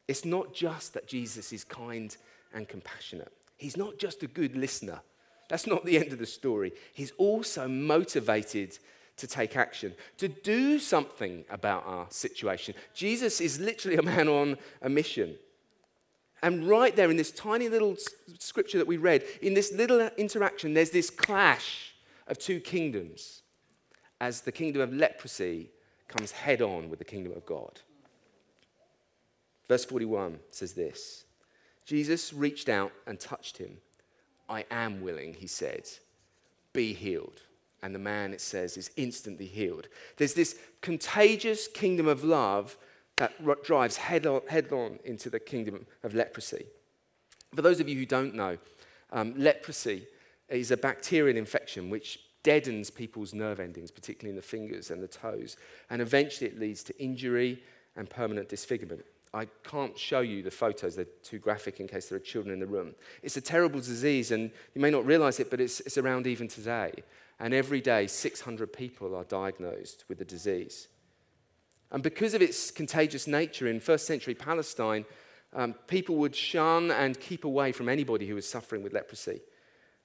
It's 0.08 0.26
not 0.26 0.54
just 0.54 0.93
that 0.93 1.08
Jesus 1.08 1.52
is 1.52 1.63
kind 1.63 2.15
and 2.54 2.67
compassionate, 2.67 3.32
He's 3.58 3.78
not 3.78 3.98
just 3.98 4.24
a 4.24 4.28
good 4.28 4.56
listener. 4.56 5.02
That's 5.50 5.65
not 5.65 5.86
the 5.86 5.98
end 5.98 6.12
of 6.12 6.20
the 6.20 6.26
story. 6.26 6.74
He's 6.93 7.12
also 7.17 7.70
motivated 7.70 8.78
to 9.15 9.28
take 9.28 9.56
action, 9.56 9.96
to 10.17 10.28
do 10.28 10.78
something 10.78 11.46
about 11.50 11.86
our 11.86 12.06
situation. 12.10 12.76
Jesus 12.93 13.41
is 13.41 13.60
literally 13.60 13.98
a 13.98 14.04
man 14.04 14.28
on 14.28 14.58
a 14.82 14.89
mission. 14.89 15.36
And 16.43 16.67
right 16.67 16.96
there 16.96 17.10
in 17.10 17.17
this 17.17 17.32
tiny 17.32 17.67
little 17.67 17.96
scripture 18.38 18.78
that 18.78 18.88
we 18.88 18.98
read, 18.98 19.24
in 19.41 19.54
this 19.54 19.72
little 19.72 20.02
interaction, 20.17 20.74
there's 20.74 20.91
this 20.91 21.10
clash 21.10 21.93
of 22.28 22.38
two 22.38 22.60
kingdoms 22.60 23.41
as 24.22 24.41
the 24.41 24.52
kingdom 24.52 24.82
of 24.82 24.93
leprosy 24.93 25.72
comes 26.08 26.32
head 26.32 26.62
on 26.62 26.89
with 26.89 27.00
the 27.00 27.06
kingdom 27.06 27.34
of 27.36 27.46
God. 27.46 27.82
Verse 29.67 29.86
41 29.86 30.39
says 30.49 30.73
this 30.73 31.25
Jesus 31.86 32.34
reached 32.34 32.69
out 32.69 32.91
and 33.06 33.19
touched 33.19 33.58
him. 33.58 33.77
I 34.49 34.65
am 34.71 35.01
willing, 35.01 35.34
he 35.34 35.47
said. 35.47 35.88
Be 36.73 36.93
healed. 36.93 37.41
And 37.84 37.93
the 37.93 37.99
man, 37.99 38.34
it 38.34 38.41
says, 38.41 38.75
is 38.75 38.91
instantly 38.97 39.45
healed. 39.45 39.88
There's 40.17 40.34
this 40.34 40.58
contagious 40.82 41.67
kingdom 41.67 42.08
of 42.08 42.23
love 42.23 42.77
that 43.17 43.34
drives 43.63 43.97
headlong, 43.97 44.41
headlong 44.47 44.99
into 45.03 45.30
the 45.30 45.39
kingdom 45.39 45.86
of 46.03 46.13
leprosy. 46.13 46.65
For 47.56 47.62
those 47.62 47.80
of 47.80 47.88
you 47.88 47.95
who 47.95 48.06
don't 48.06 48.36
know, 48.36 48.58
um, 49.12 49.34
leprosy 49.38 50.08
is 50.49 50.71
a 50.71 50.77
bacterial 50.77 51.38
infection 51.38 51.89
which 51.89 52.19
deadens 52.43 52.89
people's 52.89 53.34
nerve 53.34 53.60
endings, 53.60 53.91
particularly 53.91 54.32
in 54.32 54.36
the 54.36 54.41
fingers 54.41 54.91
and 54.91 55.01
the 55.01 55.08
toes, 55.08 55.58
and 55.89 56.01
eventually 56.01 56.49
it 56.49 56.60
leads 56.60 56.84
to 56.84 57.01
injury 57.01 57.62
and 57.95 58.10
permanent 58.10 58.49
disfigurement. 58.49 59.03
I 59.33 59.45
can't 59.63 59.97
show 59.97 60.21
you 60.21 60.41
the 60.41 60.51
photos, 60.51 60.95
they're 60.95 61.05
too 61.23 61.39
graphic 61.39 61.79
in 61.79 61.87
case 61.87 62.09
there 62.09 62.15
are 62.15 62.21
children 62.21 62.53
in 62.53 62.59
the 62.59 62.65
room. 62.65 62.95
It's 63.21 63.37
a 63.37 63.41
terrible 63.41 63.79
disease, 63.79 64.31
and 64.31 64.51
you 64.73 64.81
may 64.81 64.89
not 64.89 65.05
realize 65.05 65.39
it, 65.39 65.49
but 65.49 65.59
it's, 65.61 65.79
it's 65.81 65.97
around 65.97 66.27
even 66.27 66.47
today. 66.47 66.93
And 67.39 67.53
every 67.53 67.81
day, 67.81 68.07
600 68.07 68.73
people 68.73 69.15
are 69.15 69.23
diagnosed 69.23 70.05
with 70.07 70.17
the 70.17 70.25
disease. 70.25 70.87
And 71.91 72.01
because 72.01 72.33
of 72.33 72.41
its 72.41 72.71
contagious 72.71 73.27
nature 73.27 73.67
in 73.67 73.79
first 73.79 74.07
century 74.07 74.33
Palestine, 74.33 75.05
um, 75.53 75.73
people 75.87 76.15
would 76.17 76.35
shun 76.35 76.91
and 76.91 77.19
keep 77.19 77.45
away 77.45 77.71
from 77.71 77.89
anybody 77.89 78.27
who 78.27 78.35
was 78.35 78.47
suffering 78.47 78.83
with 78.83 78.93
leprosy. 78.93 79.41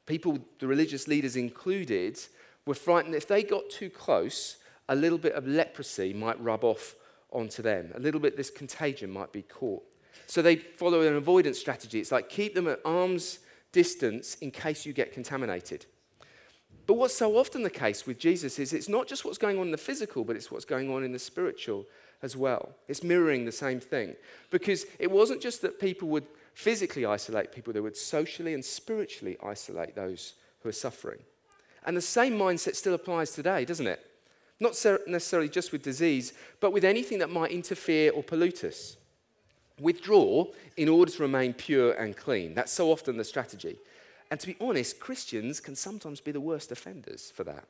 People, 0.06 0.38
the 0.58 0.66
religious 0.66 1.08
leaders 1.08 1.37
included, 1.37 2.18
were 2.66 2.74
frightened 2.74 3.14
if 3.14 3.26
they 3.26 3.42
got 3.42 3.68
too 3.70 3.90
close, 3.90 4.58
a 4.88 4.94
little 4.94 5.18
bit 5.18 5.35
of 5.35 5.46
leprosy 5.46 6.12
might 6.12 6.40
rub 6.40 6.64
off 6.64 6.94
onto 7.33 7.62
them. 7.62 7.92
A 7.95 8.01
little 8.01 8.21
bit, 8.21 8.37
this 8.37 8.51
contagion 8.51 9.11
might 9.11 9.33
be 9.33 9.42
caught. 9.42 9.83
So 10.27 10.42
they 10.42 10.57
follow 10.57 11.03
an 11.03 11.16
avoidance 11.16 11.59
strategy. 11.59 12.01
It's 12.01 12.12
like 12.12 12.29
keep 12.29 12.55
them 12.55 12.68
at 12.68 12.81
arm's 12.85 13.40
distance 13.73 14.37
in 14.37 14.51
case 14.51 14.87
you 14.87 14.92
get 14.92 15.12
contaminated. 15.12 15.87
But 16.87 16.95
what's 16.95 17.14
so 17.14 17.37
often 17.37 17.62
the 17.62 17.71
case 17.71 18.07
with 18.07 18.18
Jesus 18.18 18.59
is 18.59 18.73
it's 18.73 18.88
not 18.88 19.07
just 19.07 19.25
what's 19.25 19.38
going 19.38 19.59
on 19.59 19.66
in 19.66 19.73
the 19.73 19.79
physical, 19.79 20.25
but 20.25 20.37
it's 20.37 20.51
what's 20.51 20.64
going 20.64 20.90
on 20.90 21.05
in 21.05 21.12
the 21.12 21.18
spiritual 21.18 21.87
as 22.23 22.37
well. 22.37 22.71
It's 22.88 23.03
mirroring 23.03 23.45
the 23.45 23.53
same 23.53 23.81
thing. 23.81 24.16
Because 24.51 24.87
it 24.99 25.11
wasn't 25.11 25.40
just 25.40 25.62
that 25.62 25.81
people 25.81 26.09
would 26.09 26.27
physically 26.55 27.07
isolate 27.07 27.53
people, 27.53 27.73
they 27.73 27.81
would 27.81 27.97
socially 27.97 28.55
and 28.55 28.64
spiritually 28.64 29.37
isolate 29.42 29.95
those 29.95 30.35
who 30.61 30.68
are 30.68 30.73
suffering. 30.73 31.18
And 31.85 31.97
the 31.97 32.03
same 32.03 32.35
mindset 32.35 32.77
still 32.77 32.95
applies 32.95 33.33
today, 33.33 33.64
doesn't 33.64 33.87
it? 33.87 34.05
Not 34.62 34.81
necessarily 35.09 35.48
just 35.48 35.72
with 35.72 35.83
disease, 35.83 36.33
but 36.61 36.72
with 36.72 36.85
anything 36.85 37.18
that 37.18 37.31
might 37.31 37.51
interfere 37.51 38.12
or 38.12 38.22
pollute 38.22 38.62
us. 38.62 38.96
Withdraw 39.81 40.46
in 40.77 40.88
order 40.88 41.11
to 41.11 41.22
remain 41.22 41.53
pure 41.53 41.92
and 41.94 42.16
clean. 42.16 42.55
That's 42.55 42.70
so 42.70 42.92
often 42.92 43.16
the 43.16 43.25
strategy. 43.25 43.77
And 44.31 44.38
to 44.38 44.46
be 44.46 44.57
honest, 44.61 45.01
Christians 45.01 45.59
can 45.59 45.75
sometimes 45.75 46.20
be 46.20 46.31
the 46.31 46.40
worst 46.40 46.70
offenders 46.70 47.33
for 47.35 47.42
that. 47.42 47.64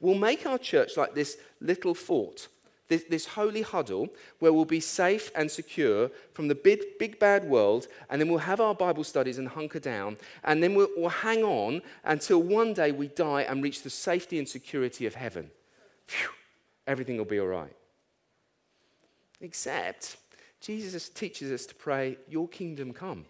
We'll 0.00 0.16
make 0.16 0.44
our 0.44 0.58
church 0.58 0.96
like 0.96 1.14
this 1.14 1.38
little 1.60 1.94
fort 1.94 2.48
this, 2.88 3.04
this 3.08 3.26
holy 3.26 3.62
huddle 3.62 4.08
where 4.38 4.52
we'll 4.52 4.66
be 4.66 4.80
safe 4.80 5.30
and 5.34 5.50
secure 5.50 6.10
from 6.34 6.48
the 6.48 6.54
big, 6.54 6.98
big 6.98 7.18
bad 7.18 7.44
world, 7.44 7.86
and 8.10 8.20
then 8.20 8.28
we'll 8.28 8.38
have 8.38 8.60
our 8.60 8.74
Bible 8.74 9.04
studies 9.04 9.38
and 9.38 9.48
hunker 9.48 9.78
down, 9.78 10.18
and 10.44 10.62
then 10.62 10.74
we'll, 10.74 10.88
we'll 10.96 11.08
hang 11.08 11.42
on 11.42 11.80
until 12.04 12.42
one 12.42 12.74
day 12.74 12.92
we 12.92 13.08
die 13.08 13.42
and 13.42 13.62
reach 13.62 13.82
the 13.82 13.88
safety 13.88 14.38
and 14.38 14.46
security 14.46 15.06
of 15.06 15.14
heaven. 15.14 15.50
Phew, 16.12 16.28
everything 16.86 17.16
will 17.16 17.24
be 17.24 17.40
all 17.40 17.46
right. 17.46 17.74
Except 19.40 20.18
Jesus 20.60 21.08
teaches 21.08 21.50
us 21.50 21.64
to 21.66 21.74
pray, 21.74 22.18
Your 22.28 22.48
kingdom 22.48 22.92
come 22.92 23.24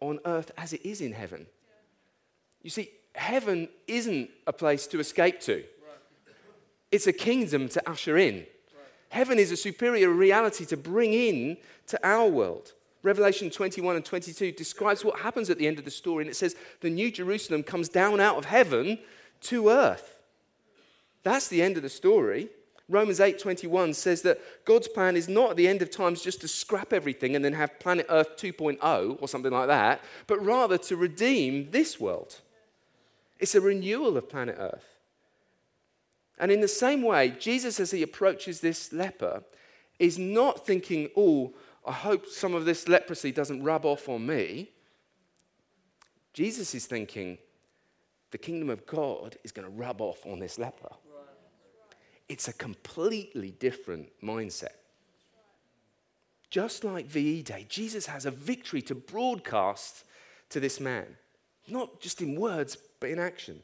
on 0.00 0.20
earth 0.24 0.52
as 0.56 0.72
it 0.72 0.86
is 0.86 1.00
in 1.00 1.12
heaven. 1.12 1.46
You 2.62 2.70
see, 2.70 2.90
heaven 3.14 3.68
isn't 3.88 4.30
a 4.46 4.52
place 4.52 4.86
to 4.88 5.00
escape 5.00 5.40
to. 5.40 5.64
It's 6.92 7.08
a 7.08 7.12
kingdom 7.12 7.68
to 7.70 7.90
usher 7.90 8.16
in. 8.16 8.46
Heaven 9.08 9.38
is 9.38 9.50
a 9.50 9.56
superior 9.56 10.10
reality 10.10 10.64
to 10.66 10.76
bring 10.76 11.12
in 11.12 11.56
to 11.88 12.06
our 12.06 12.28
world. 12.28 12.72
Revelation 13.02 13.50
21 13.50 13.96
and 13.96 14.04
22 14.04 14.52
describes 14.52 15.04
what 15.04 15.20
happens 15.20 15.50
at 15.50 15.58
the 15.58 15.66
end 15.66 15.78
of 15.78 15.84
the 15.84 15.90
story, 15.90 16.22
and 16.22 16.30
it 16.30 16.36
says 16.36 16.54
the 16.80 16.90
new 16.90 17.10
Jerusalem 17.10 17.62
comes 17.62 17.88
down 17.88 18.20
out 18.20 18.36
of 18.36 18.44
heaven 18.44 18.98
to 19.42 19.70
earth. 19.70 20.15
That's 21.26 21.48
the 21.48 21.60
end 21.60 21.76
of 21.76 21.82
the 21.82 21.88
story. 21.88 22.50
Romans 22.88 23.18
8:21 23.18 23.94
says 23.94 24.22
that 24.22 24.64
God's 24.64 24.86
plan 24.86 25.16
is 25.16 25.28
not 25.28 25.50
at 25.50 25.56
the 25.56 25.66
end 25.66 25.82
of 25.82 25.90
times 25.90 26.22
just 26.22 26.40
to 26.42 26.46
scrap 26.46 26.92
everything 26.92 27.34
and 27.34 27.44
then 27.44 27.54
have 27.54 27.80
planet 27.80 28.06
Earth 28.08 28.36
2.0 28.36 29.20
or 29.20 29.26
something 29.26 29.50
like 29.50 29.66
that, 29.66 30.04
but 30.28 30.40
rather 30.40 30.78
to 30.78 30.94
redeem 30.94 31.72
this 31.72 31.98
world. 31.98 32.42
It's 33.40 33.56
a 33.56 33.60
renewal 33.60 34.16
of 34.16 34.28
planet 34.28 34.54
Earth. 34.56 35.00
And 36.38 36.52
in 36.52 36.60
the 36.60 36.68
same 36.68 37.02
way, 37.02 37.30
Jesus, 37.30 37.80
as 37.80 37.90
he 37.90 38.04
approaches 38.04 38.60
this 38.60 38.92
leper, 38.92 39.42
is 39.98 40.20
not 40.20 40.64
thinking, 40.64 41.10
oh, 41.16 41.56
I 41.84 41.92
hope 41.92 42.28
some 42.28 42.54
of 42.54 42.66
this 42.66 42.86
leprosy 42.86 43.32
doesn't 43.32 43.64
rub 43.64 43.84
off 43.84 44.08
on 44.08 44.26
me. 44.26 44.70
Jesus 46.32 46.72
is 46.72 46.86
thinking, 46.86 47.38
the 48.30 48.38
kingdom 48.38 48.70
of 48.70 48.86
God 48.86 49.36
is 49.42 49.50
going 49.50 49.66
to 49.66 49.74
rub 49.74 50.00
off 50.00 50.24
on 50.24 50.38
this 50.38 50.56
leper. 50.56 50.94
It's 52.28 52.48
a 52.48 52.52
completely 52.52 53.52
different 53.52 54.08
mindset. 54.22 54.74
Just 56.50 56.84
like 56.84 57.06
VE 57.06 57.42
Day, 57.42 57.66
Jesus 57.68 58.06
has 58.06 58.26
a 58.26 58.30
victory 58.30 58.82
to 58.82 58.94
broadcast 58.94 60.04
to 60.50 60.60
this 60.60 60.80
man, 60.80 61.06
not 61.68 62.00
just 62.00 62.22
in 62.22 62.38
words, 62.38 62.76
but 63.00 63.10
in 63.10 63.18
action. 63.18 63.62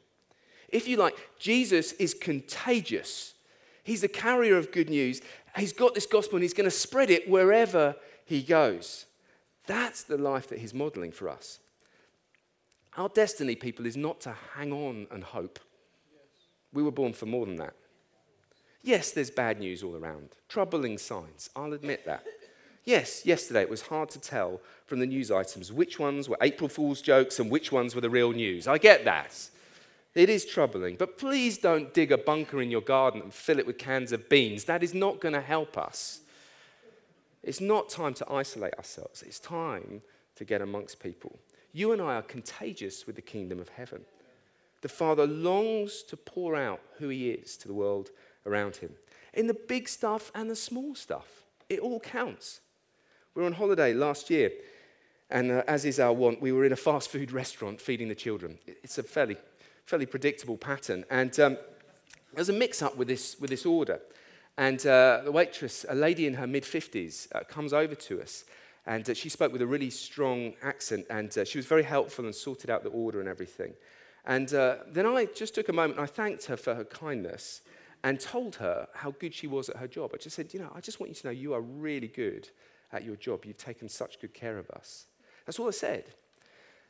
If 0.69 0.87
you 0.87 0.97
like, 0.97 1.15
Jesus 1.39 1.93
is 1.93 2.13
contagious. 2.13 3.33
He's 3.83 4.01
the 4.01 4.07
carrier 4.07 4.57
of 4.57 4.71
good 4.71 4.89
news. 4.89 5.21
He's 5.55 5.73
got 5.73 5.93
this 5.93 6.05
gospel 6.05 6.37
and 6.37 6.43
he's 6.43 6.53
going 6.53 6.69
to 6.69 6.71
spread 6.71 7.09
it 7.09 7.29
wherever 7.29 7.95
he 8.25 8.41
goes. 8.41 9.05
That's 9.65 10.03
the 10.03 10.17
life 10.17 10.47
that 10.49 10.59
he's 10.59 10.73
modeling 10.73 11.11
for 11.11 11.29
us. 11.29 11.59
Our 12.97 13.09
destiny, 13.09 13.55
people, 13.55 13.85
is 13.85 13.97
not 13.97 14.21
to 14.21 14.35
hang 14.55 14.71
on 14.71 15.07
and 15.11 15.23
hope. 15.23 15.59
We 16.73 16.83
were 16.83 16.91
born 16.91 17.13
for 17.13 17.25
more 17.25 17.45
than 17.45 17.55
that. 17.57 17.73
Yes, 18.83 19.11
there's 19.11 19.31
bad 19.31 19.59
news 19.59 19.81
all 19.81 19.95
around, 19.95 20.29
troubling 20.49 20.97
signs. 20.97 21.49
I'll 21.55 21.73
admit 21.73 22.05
that. 22.05 22.25
Yes, 22.83 23.25
yesterday 23.25 23.61
it 23.61 23.69
was 23.69 23.83
hard 23.83 24.09
to 24.09 24.19
tell 24.19 24.59
from 24.85 24.99
the 24.99 25.05
news 25.05 25.31
items 25.31 25.71
which 25.71 25.99
ones 25.99 26.27
were 26.27 26.37
April 26.41 26.67
Fool's 26.67 27.01
jokes 27.01 27.39
and 27.39 27.49
which 27.49 27.71
ones 27.71 27.95
were 27.95 28.01
the 28.01 28.09
real 28.09 28.33
news. 28.33 28.67
I 28.67 28.77
get 28.77 29.05
that. 29.05 29.49
It 30.13 30.29
is 30.29 30.45
troubling, 30.45 30.97
but 30.97 31.17
please 31.17 31.57
don't 31.57 31.93
dig 31.93 32.11
a 32.11 32.17
bunker 32.17 32.61
in 32.61 32.69
your 32.69 32.81
garden 32.81 33.21
and 33.21 33.33
fill 33.33 33.57
it 33.57 33.65
with 33.65 33.77
cans 33.77 34.11
of 34.11 34.27
beans. 34.27 34.65
That 34.65 34.83
is 34.83 34.93
not 34.93 35.21
going 35.21 35.33
to 35.33 35.41
help 35.41 35.77
us. 35.77 36.19
It's 37.41 37.61
not 37.61 37.89
time 37.89 38.13
to 38.15 38.31
isolate 38.31 38.75
ourselves, 38.75 39.23
it's 39.23 39.39
time 39.39 40.01
to 40.35 40.45
get 40.45 40.61
amongst 40.61 41.01
people. 41.01 41.39
You 41.71 41.93
and 41.93 42.01
I 42.01 42.15
are 42.15 42.21
contagious 42.21 43.07
with 43.07 43.15
the 43.15 43.21
kingdom 43.21 43.59
of 43.59 43.69
heaven. 43.69 44.03
The 44.81 44.89
Father 44.89 45.25
longs 45.25 46.03
to 46.03 46.17
pour 46.17 46.55
out 46.55 46.81
who 46.99 47.07
He 47.09 47.31
is 47.31 47.57
to 47.57 47.67
the 47.67 47.73
world 47.73 48.11
around 48.45 48.77
Him. 48.77 48.93
In 49.33 49.47
the 49.47 49.53
big 49.53 49.89
stuff 49.89 50.31
and 50.35 50.49
the 50.49 50.55
small 50.55 50.95
stuff, 50.95 51.43
it 51.69 51.79
all 51.79 51.99
counts. 51.99 52.61
We 53.35 53.41
were 53.41 53.47
on 53.47 53.53
holiday 53.53 53.93
last 53.93 54.29
year, 54.29 54.51
and 55.29 55.51
uh, 55.51 55.63
as 55.67 55.85
is 55.85 55.99
our 55.99 56.13
wont, 56.13 56.41
we 56.41 56.51
were 56.51 56.65
in 56.65 56.71
a 56.71 56.77
fast 56.77 57.09
food 57.09 57.31
restaurant 57.31 57.81
feeding 57.81 58.09
the 58.09 58.15
children. 58.15 58.59
It's 58.67 58.97
a 58.97 59.03
fairly 59.03 59.37
fairly 59.85 60.05
predictable 60.05 60.57
pattern. 60.57 61.05
And 61.09 61.37
um, 61.39 61.57
was 62.35 62.49
a 62.49 62.53
mix 62.53 62.81
up 62.81 62.97
with 62.97 63.07
this, 63.07 63.39
with 63.39 63.49
this 63.49 63.65
order. 63.65 63.99
And 64.57 64.85
uh, 64.85 65.21
the 65.23 65.31
waitress, 65.31 65.85
a 65.89 65.95
lady 65.95 66.27
in 66.27 66.35
her 66.35 66.47
mid 66.47 66.63
50s, 66.63 67.27
uh, 67.33 67.43
comes 67.43 67.73
over 67.73 67.95
to 67.95 68.21
us. 68.21 68.45
And 68.85 69.09
uh, 69.09 69.13
she 69.13 69.29
spoke 69.29 69.51
with 69.51 69.61
a 69.61 69.67
really 69.67 69.89
strong 69.89 70.53
accent. 70.61 71.05
And 71.09 71.35
uh, 71.37 71.45
she 71.45 71.57
was 71.57 71.65
very 71.65 71.83
helpful 71.83 72.25
and 72.25 72.35
sorted 72.35 72.69
out 72.69 72.83
the 72.83 72.89
order 72.89 73.19
and 73.19 73.29
everything. 73.29 73.73
And 74.25 74.53
uh, 74.53 74.77
then 74.87 75.05
I 75.05 75.25
just 75.25 75.55
took 75.55 75.69
a 75.69 75.73
moment 75.73 75.99
and 75.99 76.03
I 76.03 76.07
thanked 76.07 76.45
her 76.45 76.57
for 76.57 76.75
her 76.75 76.85
kindness 76.85 77.61
and 78.03 78.19
told 78.19 78.55
her 78.55 78.87
how 78.93 79.11
good 79.11 79.33
she 79.33 79.47
was 79.47 79.69
at 79.69 79.77
her 79.77 79.87
job. 79.87 80.11
I 80.13 80.17
just 80.17 80.35
said, 80.35 80.53
You 80.53 80.59
know, 80.59 80.71
I 80.75 80.81
just 80.81 80.99
want 80.99 81.09
you 81.09 81.15
to 81.15 81.27
know 81.27 81.31
you 81.31 81.53
are 81.53 81.61
really 81.61 82.07
good 82.07 82.49
at 82.91 83.03
your 83.03 83.15
job. 83.15 83.45
You've 83.45 83.57
taken 83.57 83.89
such 83.89 84.19
good 84.19 84.33
care 84.33 84.57
of 84.57 84.69
us. 84.71 85.05
That's 85.45 85.59
all 85.59 85.67
I 85.67 85.71
said. 85.71 86.05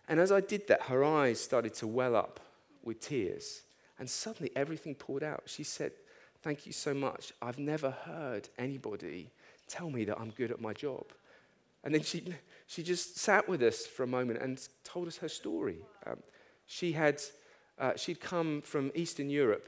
And 0.07 0.19
as 0.19 0.31
I 0.31 0.41
did 0.41 0.67
that, 0.67 0.83
her 0.83 1.03
eyes 1.03 1.39
started 1.39 1.73
to 1.75 1.87
well 1.87 2.15
up 2.15 2.39
with 2.83 2.99
tears. 2.99 3.61
And 3.99 4.09
suddenly 4.09 4.51
everything 4.55 4.95
poured 4.95 5.23
out. 5.23 5.43
She 5.45 5.63
said, 5.63 5.91
Thank 6.41 6.65
you 6.65 6.73
so 6.73 6.93
much. 6.93 7.31
I've 7.41 7.59
never 7.59 7.91
heard 7.91 8.49
anybody 8.57 9.29
tell 9.67 9.89
me 9.89 10.03
that 10.05 10.19
I'm 10.19 10.31
good 10.31 10.51
at 10.51 10.59
my 10.59 10.73
job. 10.73 11.05
And 11.85 11.93
then 11.93 12.01
she, 12.01 12.33
she 12.67 12.83
just 12.83 13.17
sat 13.17 13.47
with 13.47 13.61
us 13.61 13.85
for 13.85 14.03
a 14.03 14.07
moment 14.07 14.41
and 14.41 14.59
told 14.83 15.07
us 15.07 15.17
her 15.17 15.29
story. 15.29 15.79
Um, 16.05 16.17
she 16.65 16.93
had 16.93 17.21
Uh, 17.79 17.95
she'd 17.95 18.19
come 18.19 18.61
from 18.61 18.91
Eastern 18.93 19.29
Europe 19.29 19.67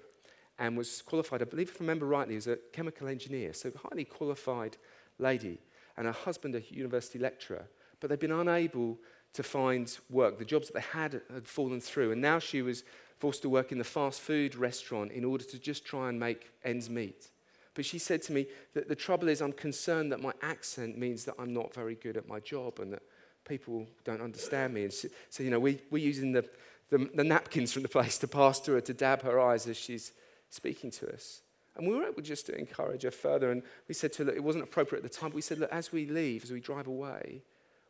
and 0.58 0.78
was 0.78 1.02
qualified, 1.02 1.42
I 1.42 1.46
believe, 1.46 1.70
if 1.70 1.82
I 1.82 1.84
remember 1.84 2.06
rightly, 2.06 2.36
as 2.36 2.48
a 2.48 2.58
chemical 2.72 3.08
engineer, 3.08 3.54
so 3.54 3.72
highly 3.90 4.06
qualified 4.06 4.78
lady, 5.20 5.60
and 5.98 6.08
her 6.08 6.14
husband, 6.14 6.56
a 6.56 6.62
university 6.74 7.20
lecturer. 7.20 7.68
But 8.00 8.10
they'd 8.10 8.20
been 8.20 8.32
unable 8.32 8.98
to 9.34 9.44
find 9.44 9.98
work. 10.10 10.38
The 10.38 10.46
jobs 10.46 10.68
that 10.68 10.74
they 10.74 11.00
had 11.00 11.22
had 11.34 11.48
fallen 11.48 11.82
through, 11.82 12.12
and 12.12 12.22
now 12.22 12.40
she 12.40 12.62
was 12.62 12.84
forced 13.20 13.42
to 13.42 13.50
work 13.50 13.72
in 13.72 13.78
the 13.78 13.84
fast 13.84 14.22
food 14.22 14.56
restaurant 14.56 15.12
in 15.12 15.24
order 15.24 15.44
to 15.44 15.60
just 15.60 15.86
try 15.86 16.10
and 16.10 16.20
make 16.20 16.52
ends 16.64 16.90
meet. 16.90 17.32
But 17.74 17.86
she 17.86 18.00
said 18.00 18.22
to 18.24 18.34
me 18.34 18.48
that 18.74 18.88
the 18.88 18.96
trouble 18.96 19.28
is, 19.28 19.42
I'm 19.42 19.52
concerned 19.52 20.12
that 20.12 20.22
my 20.22 20.32
accent 20.42 20.98
means 20.98 21.26
that 21.26 21.36
I'm 21.38 21.54
not 21.54 21.74
very 21.74 21.96
good 21.96 22.18
at 22.18 22.28
my 22.28 22.40
job 22.40 22.80
and 22.80 22.94
that 22.94 23.04
people 23.46 23.86
don't 24.04 24.22
understand 24.22 24.74
me. 24.74 24.84
And 24.84 24.94
so, 24.94 25.10
so 25.30 25.44
you 25.44 25.50
know, 25.50 25.60
we, 25.60 25.82
we're 25.92 26.04
using 26.04 26.32
the, 26.32 26.46
the, 26.90 27.10
the 27.14 27.24
napkins 27.24 27.74
from 27.74 27.84
the 27.84 27.90
place 27.90 28.18
to 28.20 28.28
pass 28.28 28.60
to 28.62 28.74
her 28.74 28.82
to 28.82 28.94
dab 28.94 29.22
her 29.24 29.40
eyes 29.40 29.68
as 29.68 29.78
she's 29.78 30.14
speaking 30.56 30.92
to 30.92 31.14
us. 31.14 31.42
And 31.76 31.88
we 31.88 31.94
were 31.94 32.06
able 32.06 32.22
just 32.22 32.46
to 32.46 32.58
encourage 32.58 33.04
her 33.04 33.12
further. 33.12 33.52
And 33.52 33.62
we 33.88 33.94
said 33.94 34.14
to 34.14 34.20
her, 34.20 34.26
look, 34.26 34.36
it 34.36 34.44
wasn't 34.44 34.64
appropriate 34.64 35.04
at 35.04 35.12
the 35.12 35.18
time, 35.18 35.30
but 35.30 35.36
we 35.36 35.42
said, 35.42 35.60
look, 35.60 35.72
as 35.72 35.92
we 35.92 36.06
leave, 36.06 36.44
as 36.44 36.52
we 36.52 36.60
drive 36.60 36.88
away, 36.88 37.42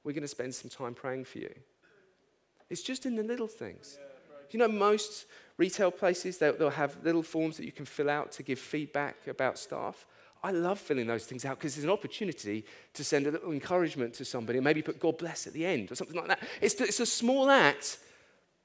we're 0.03 0.13
going 0.13 0.23
to 0.23 0.27
spend 0.27 0.53
some 0.53 0.69
time 0.69 0.93
praying 0.93 1.25
for 1.25 1.39
you. 1.39 1.53
It's 2.69 2.81
just 2.81 3.05
in 3.05 3.15
the 3.15 3.23
little 3.23 3.47
things. 3.47 3.97
You 4.51 4.59
know, 4.59 4.67
most 4.67 5.25
retail 5.57 5.91
places, 5.91 6.37
they'll, 6.37 6.55
they'll 6.55 6.69
have 6.69 6.97
little 7.03 7.23
forms 7.23 7.57
that 7.57 7.65
you 7.65 7.71
can 7.71 7.85
fill 7.85 8.09
out 8.09 8.31
to 8.33 8.43
give 8.43 8.57
feedback 8.57 9.27
about 9.27 9.57
staff. 9.57 10.05
I 10.43 10.51
love 10.51 10.79
filling 10.79 11.07
those 11.07 11.25
things 11.25 11.43
out 11.43 11.57
because 11.57 11.75
it's 11.75 11.83
an 11.83 11.89
opportunity 11.89 12.65
to 12.93 13.03
send 13.03 13.27
a 13.27 13.31
little 13.31 13.51
encouragement 13.51 14.13
to 14.15 14.25
somebody 14.25 14.59
and 14.59 14.63
maybe 14.63 14.81
put 14.81 14.99
God 14.99 15.17
bless 15.17 15.47
at 15.47 15.53
the 15.53 15.65
end 15.65 15.91
or 15.91 15.95
something 15.95 16.15
like 16.15 16.27
that. 16.27 16.39
It's, 16.61 16.75
it's 16.75 16.99
a 16.99 17.05
small 17.05 17.49
act, 17.49 17.97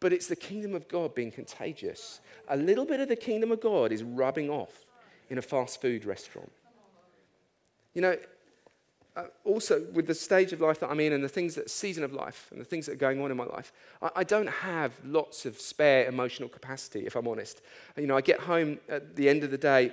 but 0.00 0.12
it's 0.12 0.26
the 0.26 0.36
kingdom 0.36 0.74
of 0.74 0.88
God 0.88 1.14
being 1.14 1.30
contagious. 1.30 2.20
A 2.48 2.56
little 2.56 2.86
bit 2.86 3.00
of 3.00 3.08
the 3.08 3.16
kingdom 3.16 3.52
of 3.52 3.60
God 3.60 3.92
is 3.92 4.02
rubbing 4.02 4.50
off 4.50 4.86
in 5.28 5.38
a 5.38 5.42
fast 5.42 5.80
food 5.80 6.04
restaurant. 6.04 6.50
You 7.94 8.02
know, 8.02 8.16
uh, 9.16 9.24
also 9.44 9.84
with 9.92 10.06
the 10.06 10.14
stage 10.14 10.52
of 10.52 10.60
life 10.60 10.80
that 10.80 10.90
I'm 10.90 11.00
in 11.00 11.12
and 11.12 11.22
the 11.22 11.28
things 11.28 11.54
that 11.56 11.68
season 11.68 12.04
of 12.04 12.12
life 12.12 12.48
and 12.50 12.60
the 12.60 12.64
things 12.64 12.86
that 12.86 12.92
are 12.92 12.96
going 12.96 13.20
on 13.20 13.30
in 13.30 13.36
my 13.36 13.44
life, 13.44 13.72
I, 14.14 14.24
don't 14.24 14.48
have 14.48 14.92
lots 15.04 15.44
of 15.46 15.60
spare 15.60 16.06
emotional 16.06 16.48
capacity, 16.48 17.06
if 17.06 17.16
I'm 17.16 17.26
honest. 17.26 17.60
You 17.96 18.06
know, 18.06 18.16
I 18.16 18.20
get 18.20 18.40
home 18.40 18.78
at 18.88 19.16
the 19.16 19.28
end 19.28 19.42
of 19.42 19.50
the 19.50 19.58
day 19.58 19.92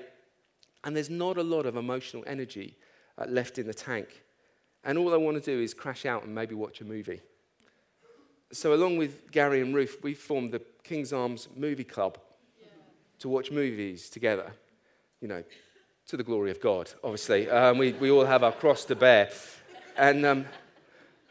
and 0.83 0.95
there's 0.95 1.09
not 1.09 1.37
a 1.37 1.43
lot 1.43 1.65
of 1.65 1.75
emotional 1.75 2.23
energy 2.27 2.77
uh, 3.17 3.25
left 3.27 3.57
in 3.57 3.67
the 3.67 3.73
tank. 3.73 4.23
And 4.83 4.97
all 4.97 5.13
I 5.13 5.17
want 5.17 5.43
to 5.43 5.51
do 5.51 5.61
is 5.61 5.73
crash 5.73 6.05
out 6.05 6.23
and 6.23 6.33
maybe 6.33 6.55
watch 6.55 6.79
a 6.81 6.85
movie. 6.85 7.21
So, 8.53 8.73
along 8.73 8.97
with 8.97 9.31
Gary 9.31 9.61
and 9.61 9.75
Ruth, 9.75 9.97
we 10.01 10.13
formed 10.13 10.53
the 10.53 10.61
King's 10.83 11.11
Arms 11.11 11.49
Movie 11.55 11.83
Club 11.83 12.17
yeah. 12.61 12.67
to 13.19 13.27
watch 13.27 13.51
movies 13.51 14.09
together. 14.09 14.53
You 15.19 15.27
know, 15.27 15.43
to 16.07 16.15
the 16.15 16.23
glory 16.23 16.51
of 16.51 16.61
God, 16.61 16.89
obviously. 17.03 17.49
Um, 17.49 17.77
we, 17.77 17.91
we 17.93 18.09
all 18.09 18.23
have 18.23 18.43
our 18.43 18.53
cross 18.53 18.85
to 18.85 18.95
bear. 18.95 19.29
And 19.97 20.25
um, 20.25 20.45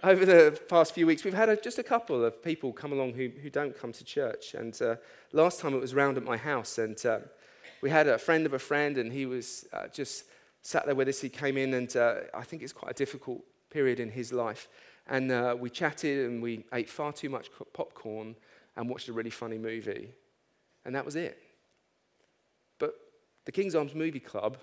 over 0.02 0.26
the 0.26 0.60
past 0.68 0.92
few 0.92 1.06
weeks, 1.06 1.24
we've 1.24 1.32
had 1.32 1.48
a, 1.48 1.56
just 1.56 1.78
a 1.78 1.82
couple 1.82 2.22
of 2.22 2.42
people 2.42 2.72
come 2.72 2.92
along 2.92 3.14
who, 3.14 3.30
who 3.42 3.48
don't 3.48 3.78
come 3.78 3.92
to 3.92 4.04
church. 4.04 4.52
And 4.52 4.80
uh, 4.82 4.96
last 5.32 5.60
time 5.60 5.72
it 5.72 5.80
was 5.80 5.94
round 5.94 6.18
at 6.18 6.24
my 6.24 6.36
house, 6.36 6.76
and 6.76 7.04
uh, 7.06 7.20
we 7.80 7.88
had 7.88 8.06
a 8.06 8.18
friend 8.18 8.44
of 8.44 8.52
a 8.52 8.58
friend, 8.58 8.98
and 8.98 9.10
he 9.10 9.24
was 9.24 9.66
uh, 9.72 9.86
just 9.88 10.24
sat 10.60 10.84
there 10.84 10.94
with 10.94 11.08
us. 11.08 11.22
He 11.22 11.30
came 11.30 11.56
in, 11.56 11.72
and 11.72 11.96
uh, 11.96 12.16
I 12.34 12.42
think 12.42 12.62
it's 12.62 12.74
quite 12.74 12.90
a 12.90 12.94
difficult 12.94 13.40
period 13.70 14.00
in 14.00 14.10
his 14.10 14.32
life. 14.32 14.68
And 15.08 15.30
uh, 15.30 15.56
we 15.58 15.70
chatted, 15.70 16.26
and 16.26 16.42
we 16.42 16.64
ate 16.72 16.88
far 16.88 17.12
too 17.12 17.30
much 17.30 17.50
popcorn 17.72 18.34
and 18.76 18.88
watched 18.88 19.08
a 19.08 19.12
really 19.12 19.30
funny 19.30 19.58
movie. 19.58 20.10
And 20.84 20.94
that 20.94 21.04
was 21.04 21.16
it. 21.16 21.38
But 22.78 22.94
the 23.44 23.52
King's 23.52 23.74
Arms 23.74 23.94
Movie 23.94 24.20
Club 24.20 24.58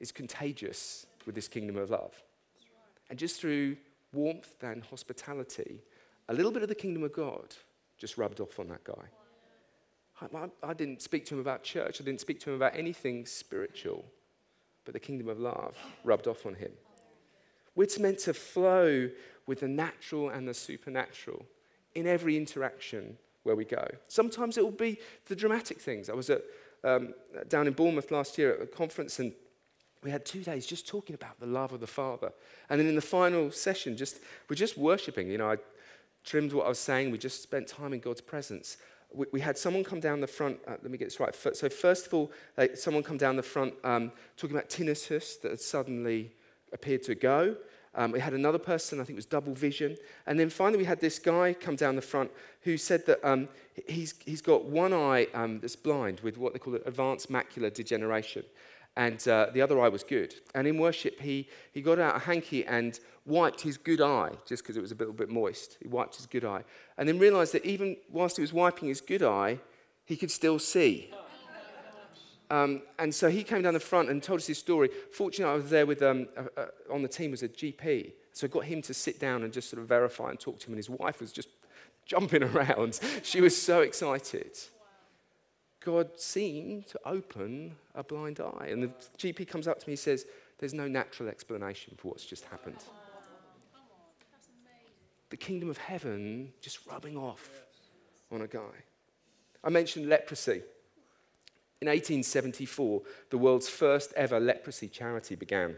is 0.00 0.12
contagious 0.12 1.06
with 1.26 1.34
this 1.34 1.48
kingdom 1.48 1.76
of 1.76 1.90
love. 1.90 2.14
And 3.10 3.18
just 3.18 3.40
through 3.40 3.76
warmth 4.12 4.62
and 4.62 4.82
hospitality, 4.84 5.82
a 6.28 6.34
little 6.34 6.52
bit 6.52 6.62
of 6.62 6.68
the 6.68 6.74
kingdom 6.74 7.02
of 7.02 7.12
God 7.12 7.54
just 7.98 8.16
rubbed 8.16 8.40
off 8.40 8.58
on 8.58 8.68
that 8.68 8.84
guy. 8.84 9.04
I, 10.34 10.48
I, 10.62 10.74
didn't 10.74 11.00
speak 11.00 11.24
to 11.26 11.34
him 11.34 11.40
about 11.40 11.62
church, 11.62 12.00
I 12.00 12.04
didn't 12.04 12.20
speak 12.20 12.40
to 12.40 12.50
him 12.50 12.56
about 12.56 12.76
anything 12.76 13.24
spiritual, 13.24 14.04
but 14.84 14.92
the 14.94 15.00
kingdom 15.00 15.28
of 15.28 15.38
love 15.38 15.76
rubbed 16.04 16.26
off 16.26 16.44
on 16.44 16.54
him. 16.54 16.72
We're 17.74 17.88
meant 17.98 18.18
to 18.20 18.34
flow 18.34 19.08
with 19.50 19.58
the 19.58 19.68
natural 19.68 20.28
and 20.28 20.46
the 20.46 20.54
supernatural 20.54 21.44
in 21.96 22.06
every 22.06 22.36
interaction 22.36 23.18
where 23.42 23.56
we 23.56 23.64
go. 23.64 23.84
Sometimes 24.06 24.56
it 24.56 24.62
will 24.62 24.70
be 24.70 24.96
the 25.26 25.34
dramatic 25.34 25.80
things. 25.80 26.08
I 26.08 26.14
was 26.14 26.30
at 26.30 26.42
um, 26.84 27.14
down 27.48 27.66
in 27.66 27.72
Bournemouth 27.72 28.12
last 28.12 28.38
year 28.38 28.54
at 28.54 28.62
a 28.62 28.66
conference, 28.66 29.18
and 29.18 29.32
we 30.04 30.10
had 30.12 30.24
two 30.24 30.44
days 30.44 30.66
just 30.66 30.86
talking 30.86 31.14
about 31.14 31.40
the 31.40 31.46
love 31.46 31.72
of 31.72 31.80
the 31.80 31.88
Father. 31.88 32.30
And 32.68 32.78
then 32.78 32.86
in 32.86 32.94
the 32.94 33.02
final 33.02 33.50
session, 33.50 33.96
just 33.96 34.20
we're 34.48 34.54
just 34.54 34.78
worshiping. 34.78 35.28
You 35.28 35.38
know, 35.38 35.50
I 35.50 35.56
trimmed 36.24 36.52
what 36.52 36.66
I 36.66 36.68
was 36.68 36.78
saying. 36.78 37.10
We 37.10 37.18
just 37.18 37.42
spent 37.42 37.66
time 37.66 37.92
in 37.92 37.98
God's 37.98 38.20
presence. 38.20 38.76
We, 39.12 39.26
we 39.32 39.40
had 39.40 39.58
someone 39.58 39.82
come 39.82 39.98
down 39.98 40.20
the 40.20 40.28
front. 40.28 40.60
Uh, 40.64 40.76
let 40.80 40.92
me 40.92 40.96
get 40.96 41.06
this 41.06 41.18
right. 41.18 41.34
So 41.34 41.68
first 41.68 42.06
of 42.06 42.14
all, 42.14 42.30
someone 42.76 43.02
come 43.02 43.18
down 43.18 43.34
the 43.34 43.42
front 43.42 43.74
um, 43.82 44.12
talking 44.36 44.56
about 44.56 44.70
tinnitus 44.70 45.40
that 45.40 45.50
had 45.50 45.60
suddenly 45.60 46.30
appeared 46.72 47.02
to 47.02 47.16
go. 47.16 47.56
Um, 47.94 48.12
we 48.12 48.20
had 48.20 48.34
another 48.34 48.58
person, 48.58 49.00
I 49.00 49.04
think 49.04 49.14
it 49.14 49.16
was 49.16 49.26
double 49.26 49.54
vision. 49.54 49.96
And 50.26 50.38
then 50.38 50.48
finally, 50.48 50.78
we 50.78 50.84
had 50.84 51.00
this 51.00 51.18
guy 51.18 51.54
come 51.54 51.76
down 51.76 51.96
the 51.96 52.02
front 52.02 52.30
who 52.62 52.76
said 52.76 53.04
that 53.06 53.18
um, 53.28 53.48
he's, 53.88 54.14
he's 54.24 54.40
got 54.40 54.64
one 54.64 54.92
eye 54.92 55.26
um, 55.34 55.58
that's 55.60 55.76
blind 55.76 56.20
with 56.20 56.38
what 56.38 56.52
they 56.52 56.58
call 56.58 56.74
advanced 56.74 57.30
macular 57.30 57.72
degeneration. 57.72 58.44
And 58.96 59.26
uh, 59.28 59.46
the 59.52 59.62
other 59.62 59.80
eye 59.80 59.88
was 59.88 60.04
good. 60.04 60.34
And 60.54 60.66
in 60.66 60.78
worship, 60.78 61.20
he, 61.20 61.48
he 61.72 61.80
got 61.80 61.98
out 61.98 62.16
a 62.16 62.18
hanky 62.18 62.64
and 62.64 62.98
wiped 63.24 63.60
his 63.60 63.76
good 63.76 64.00
eye 64.00 64.32
just 64.46 64.62
because 64.62 64.76
it 64.76 64.80
was 64.80 64.92
a 64.92 64.96
little 64.96 65.14
bit 65.14 65.28
moist. 65.28 65.76
He 65.80 65.88
wiped 65.88 66.16
his 66.16 66.26
good 66.26 66.44
eye. 66.44 66.64
And 66.98 67.08
then 67.08 67.18
realized 67.18 67.52
that 67.54 67.64
even 67.64 67.96
whilst 68.10 68.36
he 68.36 68.42
was 68.42 68.52
wiping 68.52 68.88
his 68.88 69.00
good 69.00 69.22
eye, 69.22 69.58
he 70.04 70.16
could 70.16 70.30
still 70.30 70.58
see. 70.58 71.10
Um, 72.50 72.82
and 72.98 73.14
so 73.14 73.30
he 73.30 73.44
came 73.44 73.62
down 73.62 73.74
the 73.74 73.80
front 73.80 74.10
and 74.10 74.20
told 74.20 74.40
us 74.40 74.46
his 74.48 74.58
story. 74.58 74.90
Fortunately, 75.12 75.52
I 75.52 75.56
was 75.56 75.70
there 75.70 75.86
with, 75.86 76.02
um, 76.02 76.26
uh, 76.36 76.42
uh, 76.56 76.66
on 76.92 77.02
the 77.02 77.08
team 77.08 77.30
was 77.30 77.44
a 77.44 77.48
GP. 77.48 78.12
So 78.32 78.46
I 78.46 78.48
got 78.48 78.64
him 78.64 78.82
to 78.82 78.94
sit 78.94 79.20
down 79.20 79.44
and 79.44 79.52
just 79.52 79.70
sort 79.70 79.80
of 79.80 79.88
verify 79.88 80.30
and 80.30 80.38
talk 80.38 80.58
to 80.60 80.66
him. 80.66 80.72
And 80.72 80.78
his 80.78 80.90
wife 80.90 81.20
was 81.20 81.32
just 81.32 81.48
jumping 82.06 82.42
around. 82.42 82.98
she 83.22 83.40
was 83.40 83.60
so 83.60 83.82
excited. 83.82 84.58
God 85.78 86.18
seemed 86.18 86.86
to 86.88 87.00
open 87.06 87.76
a 87.94 88.02
blind 88.02 88.40
eye. 88.40 88.66
And 88.70 88.82
the 88.82 88.90
GP 89.16 89.48
comes 89.48 89.68
up 89.68 89.78
to 89.78 89.88
me 89.88 89.92
and 89.92 89.98
says, 89.98 90.26
There's 90.58 90.74
no 90.74 90.88
natural 90.88 91.28
explanation 91.28 91.94
for 91.96 92.08
what's 92.08 92.24
just 92.24 92.44
happened. 92.46 92.76
The 95.30 95.36
kingdom 95.36 95.70
of 95.70 95.78
heaven 95.78 96.52
just 96.60 96.84
rubbing 96.86 97.16
off 97.16 97.48
on 98.32 98.42
a 98.42 98.48
guy. 98.48 98.84
I 99.62 99.70
mentioned 99.70 100.08
leprosy. 100.08 100.62
In 101.80 101.88
1874, 101.88 103.02
the 103.30 103.38
world's 103.38 103.68
first 103.68 104.12
ever 104.14 104.38
leprosy 104.38 104.88
charity 104.88 105.34
began. 105.34 105.76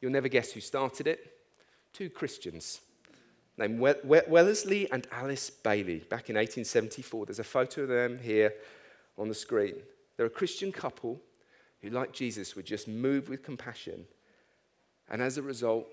You'll 0.00 0.12
never 0.12 0.28
guess 0.28 0.52
who 0.52 0.60
started 0.60 1.06
it. 1.06 1.38
Two 1.92 2.10
Christians 2.10 2.80
named 3.56 3.80
Wellesley 3.80 4.90
and 4.90 5.06
Alice 5.12 5.50
Bailey 5.50 5.98
back 5.98 6.28
in 6.28 6.36
1874. 6.36 7.26
There's 7.26 7.38
a 7.38 7.44
photo 7.44 7.82
of 7.82 7.88
them 7.88 8.18
here 8.18 8.54
on 9.16 9.28
the 9.28 9.34
screen. 9.34 9.74
They're 10.16 10.26
a 10.26 10.30
Christian 10.30 10.72
couple 10.72 11.20
who, 11.80 11.90
like 11.90 12.12
Jesus, 12.12 12.56
were 12.56 12.62
just 12.62 12.88
moved 12.88 13.28
with 13.28 13.42
compassion 13.42 14.06
and 15.10 15.20
as 15.20 15.38
a 15.38 15.42
result, 15.42 15.86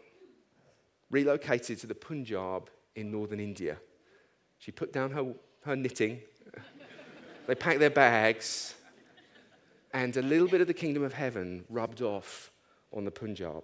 relocated 1.09 1.79
to 1.79 1.87
the 1.87 1.95
Punjab 1.95 2.69
in 2.95 3.11
northern 3.11 3.39
India. 3.39 3.77
She 4.57 4.71
put 4.71 4.93
down 4.93 5.11
her, 5.11 5.33
her 5.65 5.75
knitting, 5.75 6.19
they 7.47 7.55
packed 7.55 7.79
their 7.79 7.89
bags, 7.89 8.75
and 9.93 10.15
a 10.17 10.21
little 10.21 10.47
bit 10.47 10.61
of 10.61 10.67
the 10.67 10.73
kingdom 10.73 11.03
of 11.03 11.13
heaven 11.13 11.65
rubbed 11.69 12.01
off 12.01 12.51
on 12.93 13.05
the 13.05 13.11
Punjab. 13.11 13.63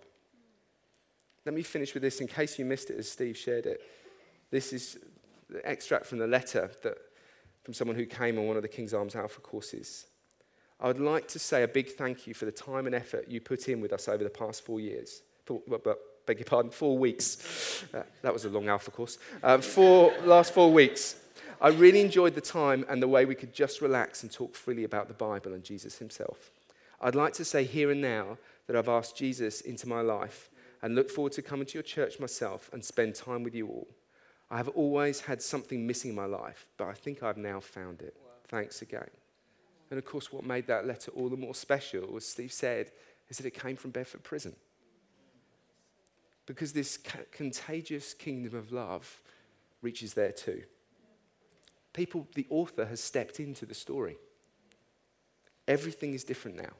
Let 1.45 1.55
me 1.55 1.63
finish 1.63 1.93
with 1.93 2.03
this 2.03 2.19
in 2.19 2.27
case 2.27 2.59
you 2.59 2.65
missed 2.65 2.89
it 2.89 2.97
as 2.97 3.09
Steve 3.09 3.37
shared 3.37 3.65
it. 3.65 3.81
This 4.51 4.73
is 4.73 4.97
the 5.49 5.65
extract 5.65 6.05
from 6.05 6.17
the 6.17 6.27
letter 6.27 6.69
that, 6.83 6.97
from 7.63 7.73
someone 7.73 7.95
who 7.95 8.05
came 8.05 8.37
on 8.37 8.47
one 8.47 8.57
of 8.57 8.61
the 8.61 8.67
King's 8.67 8.93
Arms 8.93 9.15
Alpha 9.15 9.39
courses. 9.39 10.07
I 10.79 10.87
would 10.87 10.99
like 10.99 11.27
to 11.29 11.39
say 11.39 11.63
a 11.63 11.67
big 11.67 11.89
thank 11.91 12.27
you 12.27 12.33
for 12.33 12.45
the 12.45 12.51
time 12.51 12.85
and 12.85 12.93
effort 12.93 13.27
you 13.27 13.41
put 13.41 13.67
in 13.67 13.81
with 13.81 13.93
us 13.93 14.07
over 14.07 14.23
the 14.23 14.29
past 14.29 14.63
four 14.63 14.79
years. 14.79 15.21
Four, 15.45 15.61
but, 15.67 15.97
beg 16.25 16.39
your 16.39 16.45
pardon, 16.45 16.69
four 16.69 16.97
weeks. 16.97 17.83
Uh, 17.93 18.03
that 18.21 18.33
was 18.33 18.45
a 18.45 18.49
long 18.49 18.67
Alpha 18.67 18.91
course. 18.91 19.17
Uh, 19.41 19.57
four, 19.57 20.13
last 20.25 20.53
four 20.53 20.71
weeks. 20.71 21.15
I 21.59 21.69
really 21.69 22.01
enjoyed 22.01 22.35
the 22.35 22.41
time 22.41 22.85
and 22.87 23.01
the 23.01 23.07
way 23.07 23.25
we 23.25 23.33
could 23.33 23.53
just 23.53 23.81
relax 23.81 24.21
and 24.21 24.31
talk 24.31 24.53
freely 24.53 24.83
about 24.83 25.07
the 25.07 25.13
Bible 25.15 25.53
and 25.53 25.63
Jesus 25.63 25.97
himself. 25.97 26.51
I'd 27.01 27.15
like 27.15 27.33
to 27.33 27.45
say 27.45 27.63
here 27.63 27.89
and 27.89 28.01
now 28.01 28.37
that 28.67 28.75
I've 28.75 28.89
asked 28.89 29.15
Jesus 29.15 29.61
into 29.61 29.87
my 29.87 30.01
life 30.01 30.49
and 30.81 30.93
look 30.93 31.09
forward 31.09 31.33
to 31.33 31.41
coming 31.41 31.65
to 31.65 31.73
your 31.73 31.83
church 31.83 32.19
myself 32.19 32.69
and 32.73 32.85
spend 32.85 33.15
time 33.15 33.43
with 33.43 33.55
you 33.55 33.67
all. 33.67 33.87
I 34.51 34.57
have 34.57 34.69
always 34.69 35.21
had 35.21 35.41
something 35.41 35.85
missing 35.85 36.11
in 36.11 36.15
my 36.15 36.25
life, 36.25 36.67
but 36.77 36.87
I 36.87 36.93
think 36.93 37.23
I've 37.23 37.37
now 37.37 37.59
found 37.59 38.01
it. 38.01 38.15
Thanks 38.47 38.81
again. 38.81 39.09
And 39.89 39.97
of 39.97 40.05
course, 40.05 40.31
what 40.31 40.45
made 40.45 40.67
that 40.67 40.85
letter 40.85 41.11
all 41.11 41.29
the 41.29 41.37
more 41.37 41.55
special, 41.55 42.15
as 42.15 42.25
Steve 42.25 42.53
said, 42.53 42.91
is 43.29 43.37
that 43.37 43.45
it 43.45 43.59
came 43.59 43.75
from 43.75 43.91
Bedford 43.91 44.23
Prison. 44.23 44.55
Because 46.45 46.71
this 46.71 46.97
ca- 46.97 47.19
contagious 47.31 48.13
kingdom 48.13 48.55
of 48.55 48.71
love 48.71 49.21
reaches 49.81 50.13
there 50.13 50.31
too. 50.31 50.63
People, 51.97 52.27
the 52.35 52.45
author 52.51 52.85
has 52.85 53.01
stepped 53.01 53.39
into 53.39 53.65
the 53.65 53.73
story. 53.73 54.17
Everything 55.67 56.13
is 56.13 56.23
different 56.23 56.55
now. 56.55 56.73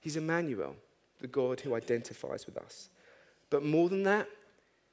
He's 0.00 0.16
Emmanuel, 0.16 0.74
the 1.20 1.28
God 1.28 1.60
who 1.60 1.76
identifies 1.76 2.44
with 2.44 2.56
us. 2.56 2.88
But 3.50 3.64
more 3.64 3.88
than 3.88 4.02
that, 4.02 4.26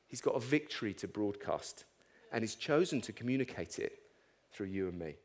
he's 0.06 0.22
got 0.22 0.36
a 0.36 0.40
victory 0.40 0.94
to 0.94 1.08
broadcast, 1.08 1.86
and 2.32 2.44
he's 2.44 2.54
chosen 2.54 3.02
to 3.02 3.12
communicate 3.12 3.80
it 3.80 4.04
through 4.54 4.68
you 4.68 4.88
and 4.88 5.00
me. 5.00 5.16